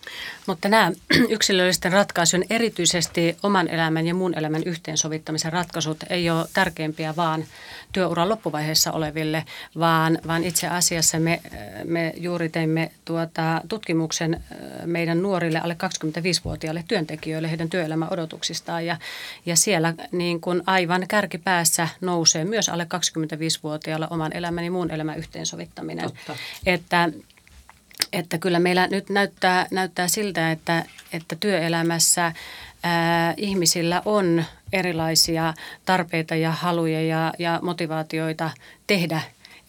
Mutta 0.48 0.70
nämä 0.70 0.92
yksilöllisten 1.30 1.92
ratkaisujen, 1.92 2.46
erityisesti 2.50 3.38
oman 3.44 3.68
elämän 3.68 4.08
ja 4.08 4.14
muun 4.14 4.38
elämän 4.38 4.64
yhteensovittamisen 4.64 5.54
ratkaisut 5.54 5.98
ei 6.10 6.30
ole 6.30 6.46
tärkeimpiä 6.54 7.16
vaan 7.16 7.46
työuran 7.92 8.30
loppuvaiheessa 8.30 8.92
oleville, 8.92 9.46
vaan, 9.80 10.20
vaan 10.28 10.44
itse 10.44 10.68
asiassa 10.68 11.20
me, 11.20 11.42
me 11.84 12.14
juuri 12.18 12.50
teimme 12.50 12.92
tuota 13.06 13.62
tutkimuksen 13.70 14.44
meidän 14.86 15.22
nuorille 15.22 15.60
alle 15.60 15.78
25-vuotiaille 15.84 16.84
työntekijöille 16.88 17.50
heidän 17.50 17.70
työelämän 17.70 18.14
odotuksistaan 18.14 18.86
ja, 18.86 18.98
ja 19.46 19.56
siellä 19.56 19.94
niin 20.12 20.42
kuin 20.42 20.64
aivan 20.66 21.06
kärkipäässä 21.08 21.88
nousee 22.02 22.46
myös 22.46 22.70
alle 22.70 22.88
25-vuotiailla 22.96 24.08
oman 24.10 24.34
elämän 24.34 24.64
ja 24.64 24.72
muun 24.72 24.92
elämän 24.92 25.18
yhteensovittaminen. 25.18 26.06
Totta. 26.06 26.36
Että 26.66 27.10
että 28.14 28.38
kyllä 28.38 28.60
meillä 28.60 28.88
nyt 28.88 29.10
näyttää, 29.10 29.68
näyttää 29.72 30.08
siltä, 30.08 30.52
että, 30.52 30.86
että 31.14 31.36
työelämässä 31.40 32.32
ää, 32.84 33.34
ihmisillä 33.38 34.02
on 34.06 34.46
erilaisia 34.74 35.54
tarpeita 35.86 36.36
ja 36.36 36.52
haluja 36.52 37.02
ja, 37.02 37.34
ja 37.40 37.60
motivaatioita 37.62 38.52
tehdä 38.88 39.22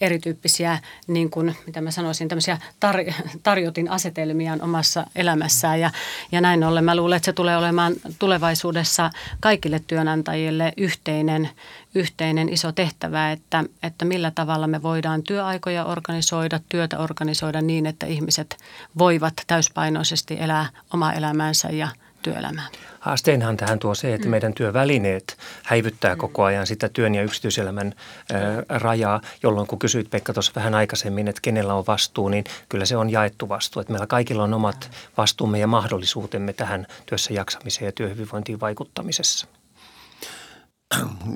erityyppisiä, 0.03 0.79
niin 1.07 1.29
kuin, 1.29 1.55
mitä 1.65 1.81
mä 1.81 1.91
sanoisin, 1.91 2.27
tämmöisiä 2.27 2.57
tar- 2.85 3.13
tarjotin 3.43 3.91
asetelmiaan 3.91 4.61
omassa 4.61 5.05
elämässään. 5.15 5.79
Ja, 5.79 5.91
ja 6.31 6.41
näin 6.41 6.63
ollen 6.63 6.83
mä 6.83 6.95
luulen, 6.95 7.17
että 7.17 7.25
se 7.25 7.33
tulee 7.33 7.57
olemaan 7.57 7.93
tulevaisuudessa 8.19 9.09
kaikille 9.39 9.81
työnantajille 9.87 10.73
yhteinen, 10.77 11.49
yhteinen 11.95 12.49
iso 12.49 12.71
tehtävä, 12.71 13.31
että, 13.31 13.63
että 13.83 14.05
millä 14.05 14.31
tavalla 14.31 14.67
me 14.67 14.83
voidaan 14.83 15.23
työaikoja 15.23 15.85
organisoida, 15.85 16.59
työtä 16.69 16.99
organisoida 16.99 17.61
niin, 17.61 17.85
että 17.85 18.05
ihmiset 18.05 18.57
voivat 18.97 19.33
täyspainoisesti 19.47 20.37
elää 20.39 20.69
omaa 20.93 21.13
elämäänsä 21.13 21.69
ja 21.69 21.87
työelämää. 22.23 22.67
Haasteenhan 22.99 23.57
tähän 23.57 23.79
tuo 23.79 23.95
se, 23.95 24.13
että 24.13 24.27
mm. 24.27 24.31
meidän 24.31 24.53
työvälineet 24.53 25.37
häivyttää 25.63 26.15
mm. 26.15 26.19
koko 26.19 26.43
ajan 26.43 26.67
sitä 26.67 26.89
työn 26.89 27.15
ja 27.15 27.23
yksityiselämän 27.23 27.93
ää, 28.33 28.41
rajaa, 28.69 29.21
jolloin 29.43 29.67
kun 29.67 29.79
kysyit 29.79 30.09
Pekka 30.09 30.33
tuossa 30.33 30.51
vähän 30.55 30.75
aikaisemmin, 30.75 31.27
että 31.27 31.41
kenellä 31.41 31.73
on 31.73 31.83
vastuu, 31.87 32.29
niin 32.29 32.43
kyllä 32.69 32.85
se 32.85 32.97
on 32.97 33.09
jaettu 33.09 33.49
vastuu. 33.49 33.79
Että 33.81 33.93
meillä 33.93 34.07
kaikilla 34.07 34.43
on 34.43 34.53
omat 34.53 34.91
vastuumme 35.17 35.59
ja 35.59 35.67
mahdollisuutemme 35.67 36.53
tähän 36.53 36.87
työssä 37.05 37.33
jaksamiseen 37.33 37.85
ja 37.85 37.91
työhyvinvointiin 37.91 38.59
vaikuttamisessa. 38.59 39.47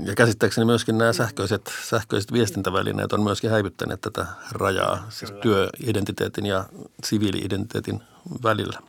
Ja 0.04 0.16
käsittääkseni 0.16 0.66
myöskin 0.66 0.98
nämä 0.98 1.14
sähköiset, 1.14 1.74
sähköiset 1.84 2.34
viestintävälineet 2.34 3.14
on 3.14 3.24
myöskin 3.24 3.50
häivyttäneet 3.50 4.02
tätä 4.02 4.26
rajaa, 4.52 5.06
siis 5.10 5.32
työidentiteetin 5.32 6.46
ja 6.46 6.66
siviiliidentiteetin 7.04 8.04
välillä. 8.44 8.80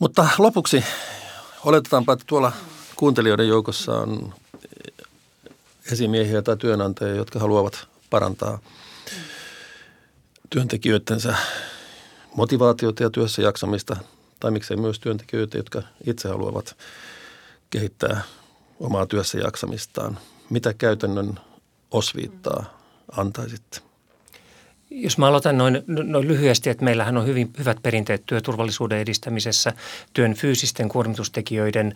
Mutta 0.00 0.28
lopuksi 0.38 0.84
oletetaanpa, 1.64 2.12
että 2.12 2.24
tuolla 2.28 2.52
kuuntelijoiden 2.96 3.48
joukossa 3.48 3.92
on 3.92 4.34
esimiehiä 5.92 6.42
tai 6.42 6.56
työnantajia, 6.56 7.14
jotka 7.14 7.38
haluavat 7.38 7.88
parantaa 8.10 8.58
työntekijöidensä 10.50 11.36
motivaatiota 12.34 13.02
ja 13.02 13.10
työssä 13.10 13.42
jaksamista, 13.42 13.96
tai 14.40 14.50
miksei 14.50 14.76
myös 14.76 15.00
työntekijöitä, 15.00 15.58
jotka 15.58 15.82
itse 16.06 16.28
haluavat 16.28 16.76
kehittää 17.70 18.22
omaa 18.80 19.06
työssä 19.06 19.38
jaksamistaan. 19.38 20.18
Mitä 20.50 20.74
käytännön 20.74 21.40
osviittaa 21.90 22.78
antaisitte? 23.16 23.89
Jos 24.92 25.18
mä 25.18 25.26
aloitan 25.26 25.58
noin, 25.58 25.82
noin 25.86 26.28
lyhyesti, 26.28 26.70
että 26.70 26.84
meillähän 26.84 27.16
on 27.16 27.26
hyvin 27.26 27.50
hyvät 27.58 27.78
perinteet 27.82 28.22
työturvallisuuden 28.26 28.98
edistämisessä, 28.98 29.72
työn 30.12 30.34
fyysisten 30.34 30.88
kuormitustekijöiden 30.88 31.94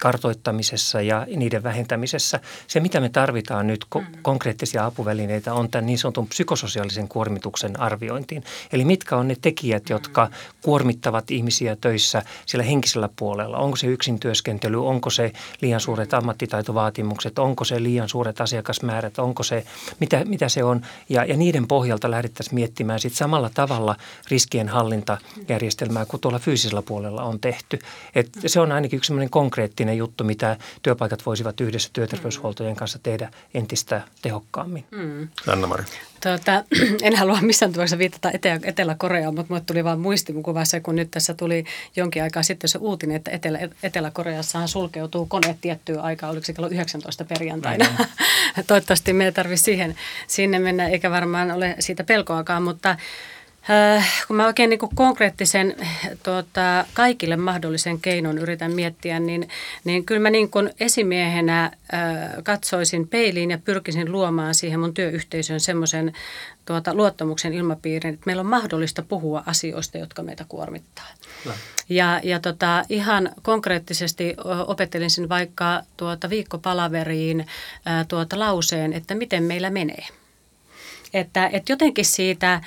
kartoittamisessa 0.00 1.00
ja 1.00 1.26
niiden 1.36 1.62
vähentämisessä. 1.62 2.40
Se, 2.66 2.80
mitä 2.80 3.00
me 3.00 3.08
tarvitaan 3.08 3.66
nyt, 3.66 3.84
ko- 3.96 4.00
mm. 4.00 4.06
konkreettisia 4.22 4.86
apuvälineitä, 4.86 5.54
on 5.54 5.70
tämän 5.70 5.86
niin 5.86 5.98
sanotun 5.98 6.28
psykososiaalisen 6.28 7.08
kuormituksen 7.08 7.80
arviointiin. 7.80 8.44
Eli 8.72 8.84
mitkä 8.84 9.16
on 9.16 9.28
ne 9.28 9.36
tekijät, 9.40 9.82
mm. 9.82 9.92
jotka 9.92 10.30
kuormittavat 10.62 11.30
ihmisiä 11.30 11.76
töissä 11.80 12.22
siellä 12.46 12.64
henkisellä 12.64 13.08
puolella. 13.16 13.58
Onko 13.58 13.76
se 13.76 13.86
yksin 13.86 14.20
työskentely, 14.20 14.86
onko 14.86 15.10
se 15.10 15.32
liian 15.60 15.80
suuret 15.80 16.12
mm. 16.12 16.18
ammattitaitovaatimukset, 16.18 17.38
onko 17.38 17.64
se 17.64 17.82
liian 17.82 18.08
suuret 18.08 18.40
asiakasmäärät, 18.40 19.18
onko 19.18 19.42
se, 19.42 19.64
mitä, 20.00 20.24
mitä 20.24 20.48
se 20.48 20.64
on. 20.64 20.80
Ja, 21.08 21.24
ja 21.24 21.36
niiden 21.36 21.66
pohjalta 21.66 22.05
kautta 22.06 22.10
lähdettäisiin 22.10 22.54
miettimään 22.54 23.00
sit 23.00 23.14
samalla 23.14 23.50
tavalla 23.54 23.96
riskien 24.30 24.68
hallintajärjestelmää 24.68 26.06
kuin 26.06 26.20
tuolla 26.20 26.38
fyysisellä 26.38 26.82
puolella 26.82 27.22
on 27.22 27.40
tehty. 27.40 27.78
Et 28.14 28.28
se 28.46 28.60
on 28.60 28.72
ainakin 28.72 28.96
yksi 28.96 29.12
konkreettinen 29.30 29.96
juttu, 29.96 30.24
mitä 30.24 30.56
työpaikat 30.82 31.26
voisivat 31.26 31.60
yhdessä 31.60 31.90
työterveyshuoltojen 31.92 32.76
kanssa 32.76 32.98
tehdä 33.02 33.30
entistä 33.54 34.02
tehokkaammin. 34.22 34.84
Mm. 34.90 35.28
Anna-Mari. 35.46 35.84
Tuota, 36.22 36.64
en 37.02 37.16
halua 37.16 37.38
missään 37.40 37.72
tapauksessa 37.72 37.98
viitata 37.98 38.30
Etelä-Koreaan, 38.62 39.34
mutta 39.34 39.52
minulle 39.52 39.64
tuli 39.66 39.84
vain 39.84 40.00
muistimukuva 40.00 40.64
se, 40.64 40.80
kun 40.80 40.96
nyt 40.96 41.10
tässä 41.10 41.34
tuli 41.34 41.64
jonkin 41.96 42.22
aikaa 42.22 42.42
sitten 42.42 42.70
se 42.70 42.78
uutinen, 42.78 43.16
että 43.16 43.30
Etelä, 43.30 43.58
Etelä-Koreassahan 43.82 44.68
sulkeutuu 44.68 45.26
kone 45.26 45.58
tiettyä 45.60 46.00
aikaa, 46.00 46.30
oliko 46.30 46.46
se 46.46 46.52
kello 46.52 46.68
19 46.68 47.24
perjantaina. 47.24 47.86
Toivottavasti 48.66 49.12
me 49.12 49.24
ei 49.24 49.32
tarvitse 49.32 49.64
siihen, 49.64 49.96
sinne 50.26 50.58
mennä, 50.58 50.88
eikä 50.88 51.10
varmaan 51.10 51.50
ole 51.50 51.76
siitä 51.78 51.95
pelkoakaan, 52.04 52.62
mutta 52.62 52.96
Äh, 53.70 54.24
kun 54.26 54.36
mä 54.36 54.46
oikein 54.46 54.70
niin 54.70 54.80
konkreettisen 54.94 55.76
tuota, 56.22 56.84
kaikille 56.94 57.36
mahdollisen 57.36 58.00
keinon 58.00 58.38
yritän 58.38 58.72
miettiä, 58.72 59.20
niin, 59.20 59.48
niin 59.84 60.04
kyllä 60.04 60.20
mä 60.20 60.30
niin 60.30 60.50
kuin 60.50 60.70
esimiehenä 60.80 61.64
äh, 61.64 61.72
katsoisin 62.44 63.08
peiliin 63.08 63.50
ja 63.50 63.58
pyrkisin 63.58 64.12
luomaan 64.12 64.54
siihen 64.54 64.80
mun 64.80 64.94
työyhteisön 64.94 65.60
semmoisen 65.60 66.12
tuota, 66.64 66.94
luottamuksen 66.94 67.54
ilmapiirin, 67.54 68.14
että 68.14 68.26
meillä 68.26 68.40
on 68.40 68.46
mahdollista 68.46 69.02
puhua 69.02 69.42
asioista, 69.46 69.98
jotka 69.98 70.22
meitä 70.22 70.44
kuormittaa. 70.48 71.08
No. 71.44 71.52
Ja, 71.88 72.20
ja 72.22 72.40
tota, 72.40 72.84
ihan 72.88 73.30
konkreettisesti 73.42 74.34
opettelisin 74.66 75.28
vaikka 75.28 75.82
tuota 75.96 76.30
viikkopalaveriin 76.30 77.40
äh, 77.40 78.06
tuota 78.08 78.38
lauseen, 78.38 78.92
että 78.92 79.14
miten 79.14 79.42
meillä 79.42 79.70
menee. 79.70 80.06
Että, 81.16 81.50
että 81.52 81.72
jotenkin 81.72 82.04
siitä 82.04 82.60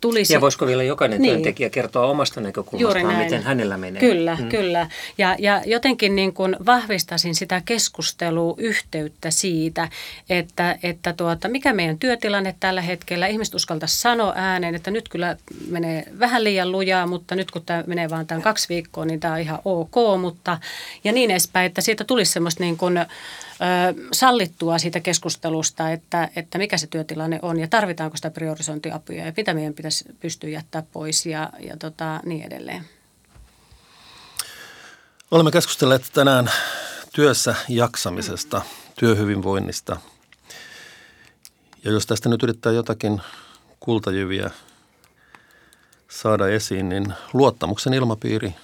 tulisi... 0.00 0.32
Ja 0.32 0.40
voisiko 0.40 0.66
vielä 0.66 0.82
jokainen 0.82 1.22
niin. 1.22 1.32
työntekijä 1.32 1.70
kertoa 1.70 2.06
omasta 2.06 2.40
näkökulmastaan, 2.40 3.16
miten 3.16 3.42
hänellä 3.42 3.76
menee? 3.76 4.00
Kyllä, 4.00 4.36
mm. 4.40 4.48
kyllä. 4.48 4.90
Ja, 5.18 5.36
ja 5.38 5.62
jotenkin 5.66 6.16
niin 6.16 6.32
kuin 6.32 6.56
vahvistasin 6.66 7.34
sitä 7.34 7.62
keskusteluyhteyttä 7.64 9.30
siitä, 9.30 9.88
että, 10.30 10.78
että 10.82 11.12
tuota, 11.12 11.48
mikä 11.48 11.72
meidän 11.72 11.98
työtilanne 11.98 12.54
tällä 12.60 12.80
hetkellä. 12.80 13.26
Ihmiset 13.26 13.54
uskalta 13.54 13.86
sanoa 13.86 14.32
ääneen, 14.36 14.74
että 14.74 14.90
nyt 14.90 15.08
kyllä 15.08 15.36
menee 15.68 16.04
vähän 16.18 16.44
liian 16.44 16.72
lujaa, 16.72 17.06
mutta 17.06 17.34
nyt 17.34 17.50
kun 17.50 17.62
tämä 17.66 17.84
menee 17.86 18.10
vaan 18.10 18.26
tämän 18.26 18.42
kaksi 18.42 18.68
viikkoa, 18.68 19.04
niin 19.04 19.20
tämä 19.20 19.34
on 19.34 19.40
ihan 19.40 19.58
ok. 19.64 19.94
Mutta, 20.20 20.58
ja 21.04 21.12
niin 21.12 21.30
edespäin, 21.30 21.66
että 21.66 21.80
siitä 21.80 22.04
tulisi 22.04 22.32
semmoista 22.32 22.64
niin 22.64 22.76
kuin, 22.76 22.98
sallittua 24.12 24.78
siitä 24.78 25.00
keskustelusta, 25.00 25.90
että, 25.90 26.28
että 26.36 26.58
mikä 26.58 26.78
se 26.78 26.86
työtilanne 26.86 27.38
on 27.42 27.60
ja 27.60 27.68
tarvitaanko 27.68 28.16
sitä 28.16 28.30
priorisointiapuja 28.30 29.25
meidän 29.54 29.74
pitäisi 29.74 30.04
pystyä 30.20 30.50
jättää 30.50 30.82
pois 30.92 31.26
ja, 31.26 31.50
ja 31.60 31.76
tota, 31.76 32.20
niin 32.24 32.46
edelleen. 32.46 32.84
Olemme 35.30 35.50
keskustelleet 35.50 36.10
tänään 36.12 36.50
työssä 37.14 37.54
jaksamisesta, 37.68 38.62
työhyvinvoinnista. 38.98 40.00
Ja 41.84 41.90
jos 41.92 42.06
tästä 42.06 42.28
nyt 42.28 42.42
yrittää 42.42 42.72
jotakin 42.72 43.20
kultajyviä 43.80 44.50
saada 46.08 46.48
esiin, 46.48 46.88
niin 46.88 47.14
luottamuksen 47.32 47.94
ilmapiiri 47.94 48.54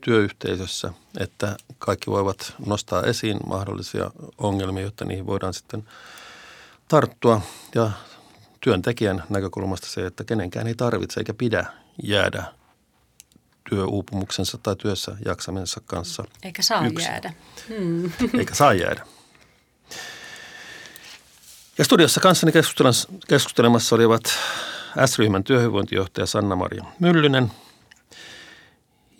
työyhteisössä, 0.00 0.92
että 1.18 1.56
kaikki 1.78 2.10
voivat 2.10 2.54
nostaa 2.66 3.02
esiin 3.02 3.38
mahdollisia 3.46 4.10
ongelmia, 4.38 4.84
jotta 4.84 5.04
niihin 5.04 5.26
voidaan 5.26 5.54
sitten 5.54 5.84
tarttua 6.88 7.40
ja 7.74 7.90
työntekijän 8.64 9.22
näkökulmasta 9.28 9.86
se, 9.86 10.06
että 10.06 10.24
kenenkään 10.24 10.66
ei 10.66 10.74
tarvitse 10.74 11.20
eikä 11.20 11.34
pidä 11.34 11.66
jäädä 12.02 12.44
työuupumuksensa 13.70 14.58
tai 14.58 14.76
työssä 14.76 15.16
jaksamensa 15.24 15.80
kanssa 15.86 16.24
Eikä 16.42 16.62
saa 16.62 16.86
yksin. 16.86 17.10
jäädä. 17.10 17.32
Hmm. 17.68 18.10
Eikä 18.38 18.54
saa 18.54 18.72
jäädä. 18.74 19.06
Ja 21.78 21.84
studiossa 21.84 22.20
kanssani 22.20 22.52
keskustelemassa 23.28 23.94
olivat 23.96 24.22
S-ryhmän 25.06 25.44
työhyvinvointijohtaja 25.44 26.26
Sanna-Maria 26.26 26.84
Myllynen 26.98 27.50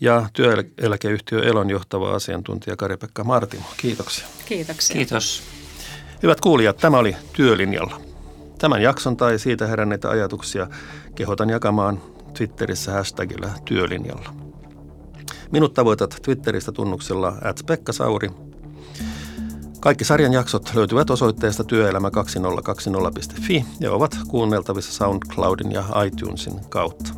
ja 0.00 0.28
työeläkeyhtiö 0.32 1.42
Elon 1.44 1.70
johtava 1.70 2.14
asiantuntija 2.14 2.76
Kari-Pekka 2.76 3.24
Martimo. 3.24 3.64
Kiitoksia. 3.76 4.26
Kiitoksia. 4.44 4.96
Kiitos. 4.96 5.42
Hyvät 6.22 6.40
kuulijat, 6.40 6.76
tämä 6.76 6.98
oli 6.98 7.16
Työlinjalla. 7.32 8.11
Tämän 8.62 8.82
jakson 8.82 9.16
tai 9.16 9.38
siitä 9.38 9.66
heränneitä 9.66 10.10
ajatuksia 10.10 10.66
kehotan 11.14 11.50
jakamaan 11.50 12.00
Twitterissä 12.36 12.92
hashtagillä 12.92 13.50
työlinjalla. 13.64 14.34
Minut 15.50 15.74
tavoitat 15.74 16.16
Twitteristä 16.22 16.72
tunnuksella 16.72 17.36
at 17.44 17.62
Pekka 17.66 17.92
Sauri. 17.92 18.30
Kaikki 19.80 20.04
sarjan 20.04 20.32
jaksot 20.32 20.74
löytyvät 20.74 21.10
osoitteesta 21.10 21.62
työelämä2020.fi 21.62 23.64
ja 23.80 23.92
ovat 23.92 24.18
kuunneltavissa 24.28 24.92
SoundCloudin 24.92 25.72
ja 25.72 25.84
iTunesin 26.06 26.60
kautta. 26.68 27.10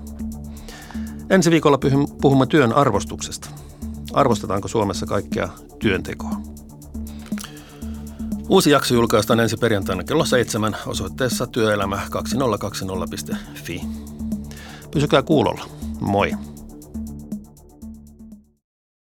Ensi 1.31 1.51
viikolla 1.51 1.79
puhumme 2.21 2.47
työn 2.47 2.73
arvostuksesta. 2.73 3.51
Arvostetaanko 4.13 4.69
Suomessa 4.69 5.07
kaikkea 5.07 5.49
työntekoa? 5.79 6.54
Uusi 8.49 8.71
jakso 8.71 8.95
julkaistaan 8.95 9.41
ensi 9.41 9.57
perjantaina 9.57 10.05
kello 10.05 10.25
seitsemän 10.25 10.77
osoitteessa 10.87 11.45
työelämä2020.fi. 11.45 13.81
Pysykää 14.91 15.23
kuulolla. 15.23 15.65
Moi! 16.01 16.33